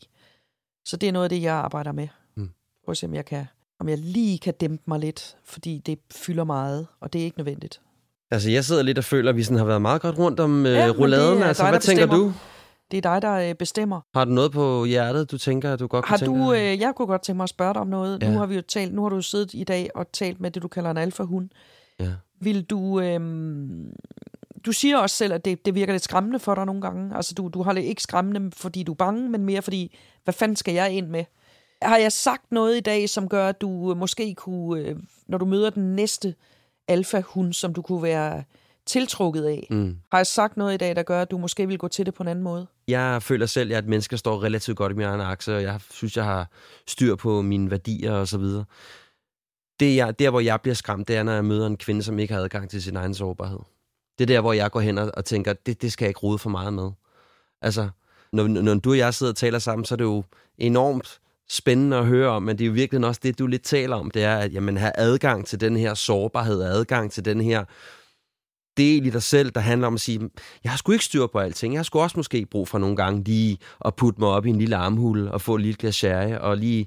[0.84, 2.08] Så det er noget af det, jeg arbejder med.
[2.34, 2.50] Mm.
[2.84, 3.46] Prøv at se, om jeg, kan,
[3.80, 7.38] om jeg lige kan dæmpe mig lidt, fordi det fylder meget, og det er ikke
[7.38, 7.80] nødvendigt.
[8.30, 10.66] Altså, jeg sidder lidt og føler, at vi sådan har været meget godt rundt om
[10.66, 11.42] øh, ja, rouladen.
[11.42, 12.32] Altså, dig, hvad tænker du?
[12.90, 14.00] Det er dig, der øh, bestemmer.
[14.14, 16.80] Har du noget på hjertet, du tænker, at du godt har kunne du, tænke øh,
[16.80, 18.22] Jeg kunne godt tænke mig at spørge dig om noget.
[18.22, 18.30] Ja.
[18.30, 20.62] Nu har vi jo talt, nu har du siddet i dag og talt med det,
[20.62, 21.48] du kalder en alfahund.
[22.00, 22.12] Ja.
[22.40, 23.00] Vil du...
[23.00, 23.20] Øh,
[24.66, 27.16] du siger også selv, at det, det virker lidt skræmmende for dig nogle gange.
[27.16, 30.34] Altså, du, du har det ikke skræmmende, fordi du er bange, men mere fordi, hvad
[30.34, 31.24] fanden skal jeg ind med?
[31.82, 35.44] Har jeg sagt noget i dag, som gør, at du måske kunne, øh, når du
[35.44, 36.34] møder den næste
[36.88, 38.44] alfahund, som du kunne være
[38.90, 39.66] tiltrukket af.
[39.70, 39.96] Mm.
[40.10, 42.14] Har jeg sagt noget i dag, der gør, at du måske vil gå til det
[42.14, 42.66] på en anden måde?
[42.88, 45.20] Jeg føler selv, at jeg er et menneske, der står relativt godt i min egen
[45.20, 46.50] akse, og jeg synes, jeg har
[46.86, 48.64] styr på mine værdier og så videre.
[49.80, 52.18] Det, jeg, der, hvor jeg bliver skræmt, det er, når jeg møder en kvinde, som
[52.18, 53.58] ikke har adgang til sin egen sårbarhed.
[54.18, 56.20] Det er der, hvor jeg går hen og, og tænker, det, det skal jeg ikke
[56.20, 56.90] rode for meget med.
[57.62, 57.88] Altså,
[58.32, 60.24] når, når du og jeg sidder og taler sammen, så er det jo
[60.58, 63.96] enormt spændende at høre om, men det er jo virkelig også det, du lidt taler
[63.96, 67.64] om, det er at jamen, have adgang til den her sårbarhed, adgang til den her
[68.76, 70.20] del i dig selv, der handler om at sige,
[70.64, 71.74] jeg har sgu ikke styr på alting.
[71.74, 74.50] Jeg har sgu også måske brug for nogle gange lige at putte mig op i
[74.50, 76.86] en lille armhul og få et lille glas sherry og lige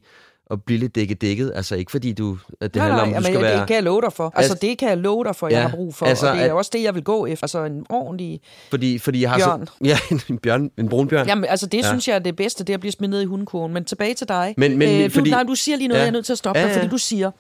[0.52, 1.52] at blive lidt dækket dækket.
[1.56, 3.60] Altså ikke fordi du, at det nej, handler om, nej, du skal være...
[3.60, 4.26] det kan jeg love dig for.
[4.36, 6.06] Altså, altså det kan jeg love dig for, ja, jeg har brug for.
[6.06, 7.44] Altså, og det er at, også det, jeg vil gå efter.
[7.44, 9.68] Altså en ordentlig fordi, fordi jeg har bjørn.
[9.68, 9.98] Så, ja,
[10.30, 11.28] en, bjørn, en brun bjørn.
[11.28, 11.88] Jamen altså det ja.
[11.88, 13.74] synes jeg er det bedste, det er at blive smidt ned i hundekurven.
[13.74, 14.54] Men tilbage til dig.
[14.58, 16.34] Men, men, øh, du, fordi, nej, du siger lige noget, ja, jeg er nødt til
[16.34, 17.32] at stoppe ja, dig, fordi du siger,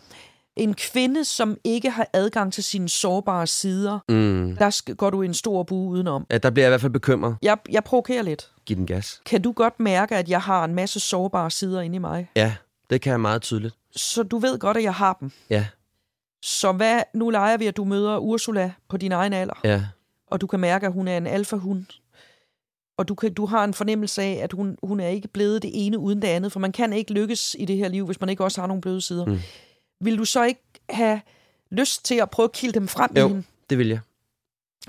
[0.55, 4.55] en kvinde, som ikke har adgang til sine sårbare sider, mm.
[4.57, 6.25] der går du en stor bue udenom.
[6.31, 7.37] Ja, der bliver jeg i hvert fald bekymret.
[7.41, 8.51] Jeg, jeg provokerer lidt.
[8.65, 9.21] Giv den gas.
[9.25, 12.29] Kan du godt mærke, at jeg har en masse sårbare sider inde i mig?
[12.35, 12.55] Ja,
[12.89, 13.75] det kan jeg meget tydeligt.
[13.95, 15.31] Så du ved godt, at jeg har dem?
[15.49, 15.65] Ja.
[16.41, 19.59] Så hvad, nu leger vi, at du møder Ursula på din egen alder.
[19.63, 19.83] Ja.
[20.27, 21.85] Og du kan mærke, at hun er en alfahund.
[22.97, 25.71] Og du, kan, du har en fornemmelse af, at hun, hun er ikke blevet det
[25.73, 26.51] ene uden det andet.
[26.51, 28.81] For man kan ikke lykkes i det her liv, hvis man ikke også har nogle
[28.81, 29.25] bløde sider.
[29.25, 29.39] Mm
[30.05, 31.21] vil du så ikke have
[31.71, 33.43] lyst til at prøve at kilde dem frem jo, i hende?
[33.69, 33.99] det vil jeg.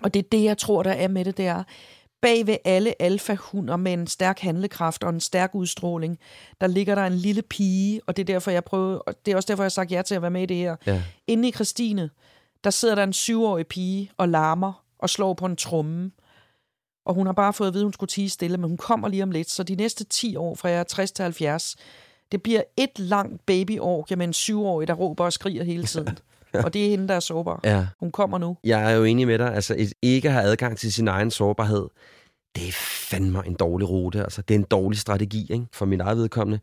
[0.02, 1.62] Og det er det, jeg tror, der er med det, det er,
[2.24, 6.18] bag ved alle alfahunder med en stærk handlekraft og en stærk udstråling,
[6.60, 9.36] der ligger der en lille pige, og det er derfor, jeg prøver, og det er
[9.36, 10.76] også derfor, jeg har sagt ja til at være med i det her.
[10.86, 11.02] Ja.
[11.26, 12.10] Inde i Christine,
[12.64, 16.10] der sidder der en syvårig pige og larmer og slår på en tromme.
[17.06, 19.08] Og hun har bare fået at vide, at hun skulle tige stille, men hun kommer
[19.08, 19.50] lige om lidt.
[19.50, 21.76] Så de næste 10 år, fra jeg er 60 til 70,
[22.34, 26.18] det bliver et langt babyår med en syvårig, der råber og skriger hele tiden.
[26.64, 27.60] og det er hende, der er sårbar.
[27.64, 27.86] Ja.
[28.00, 28.56] Hun kommer nu.
[28.64, 29.54] Jeg er jo enig med dig.
[29.54, 31.88] Altså, ikke at have adgang til sin egen sårbarhed,
[32.56, 32.72] det er
[33.10, 34.22] fandme en dårlig rute.
[34.22, 35.66] Altså, det er en dårlig strategi, ikke?
[35.72, 36.60] For min eget vedkommende.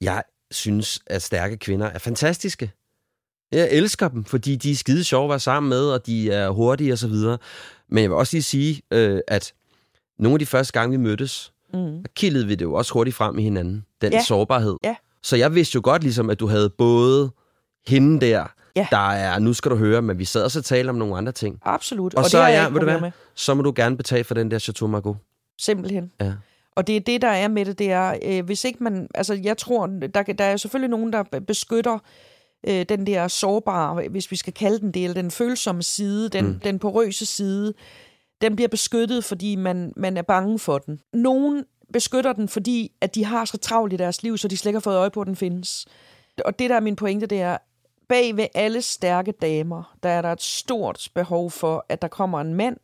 [0.00, 2.70] Jeg synes, at stærke kvinder er fantastiske.
[3.52, 6.50] Jeg elsker dem, fordi de er skide sjove at være sammen med, og de er
[6.50, 7.38] hurtige og så videre.
[7.88, 9.52] Men jeg vil også lige sige, øh, at
[10.18, 11.78] nogle af de første gange, vi mødtes, mm.
[11.78, 13.84] der kildede vi det jo også hurtigt frem i hinanden.
[14.00, 14.22] Den Ja.
[14.22, 14.76] sårbarhed.
[14.84, 14.96] Ja.
[15.22, 17.30] Så jeg vidste jo godt ligesom, at du havde både
[17.86, 18.46] hende der,
[18.76, 18.86] Ja.
[18.90, 21.32] der er, nu skal du høre, men vi sad også og talte om nogle andre
[21.32, 21.58] ting.
[21.64, 22.14] Absolut.
[22.14, 23.10] Og, og det så har er jeg jeg, ved du hvad, med.
[23.34, 25.16] så må du gerne betale for den der Chateau Margaux.
[25.60, 26.12] Simpelthen.
[26.20, 26.32] Ja.
[26.76, 29.34] Og det er det, der er med det, det er, øh, hvis ikke man, altså
[29.34, 31.98] jeg tror, der, der er selvfølgelig nogen, der be- beskytter
[32.68, 36.46] øh, den der sårbare, hvis vi skal kalde den det, eller den følsomme side, den,
[36.46, 36.60] mm.
[36.60, 37.74] den porøse side,
[38.40, 40.98] den bliver beskyttet, fordi man, man er bange for den.
[41.14, 44.70] Nogen beskytter den, fordi at de har så travlt i deres liv, så de slet
[44.70, 45.86] ikke har fået øje på, at den findes.
[46.44, 47.58] Og det, der er min pointe, det er,
[48.08, 52.40] bag ved alle stærke damer, der er der et stort behov for, at der kommer
[52.40, 52.76] en mand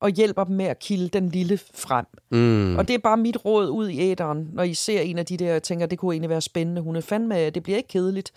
[0.00, 2.06] og hjælper dem med at kilde den lille frem.
[2.30, 2.78] Mm.
[2.78, 5.36] Og det er bare mit råd ud i æderen, når I ser en af de
[5.36, 6.82] der, og tænker, det kunne egentlig være spændende.
[6.82, 8.32] Hun er fandme, det bliver ikke kedeligt.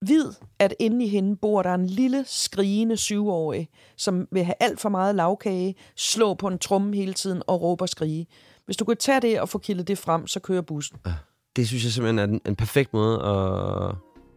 [0.00, 0.24] Vid,
[0.58, 4.88] at inde i hende bor der en lille, skrigende syvårig, som vil have alt for
[4.88, 8.26] meget lavkage, slå på en tromme hele tiden og råbe og skrige.
[8.66, 10.98] Hvis du kan tage det og få kildet det frem, så kører bussen.
[11.56, 13.94] Det synes jeg simpelthen er en, en perfekt måde at,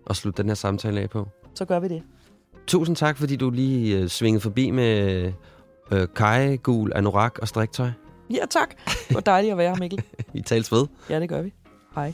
[0.09, 1.27] at slutte den her samtale af på.
[1.55, 2.03] Så gør vi det.
[2.67, 5.33] Tusind tak, fordi du lige øh, svingede forbi med
[5.91, 7.91] øh, kaj, gul, anorak og striktøj.
[8.29, 8.75] Ja, tak.
[9.07, 10.03] Det var dejligt at være her, Mikkel.
[10.33, 10.87] Vi tales ved.
[11.09, 11.53] Ja, det gør vi.
[11.95, 12.13] Hej.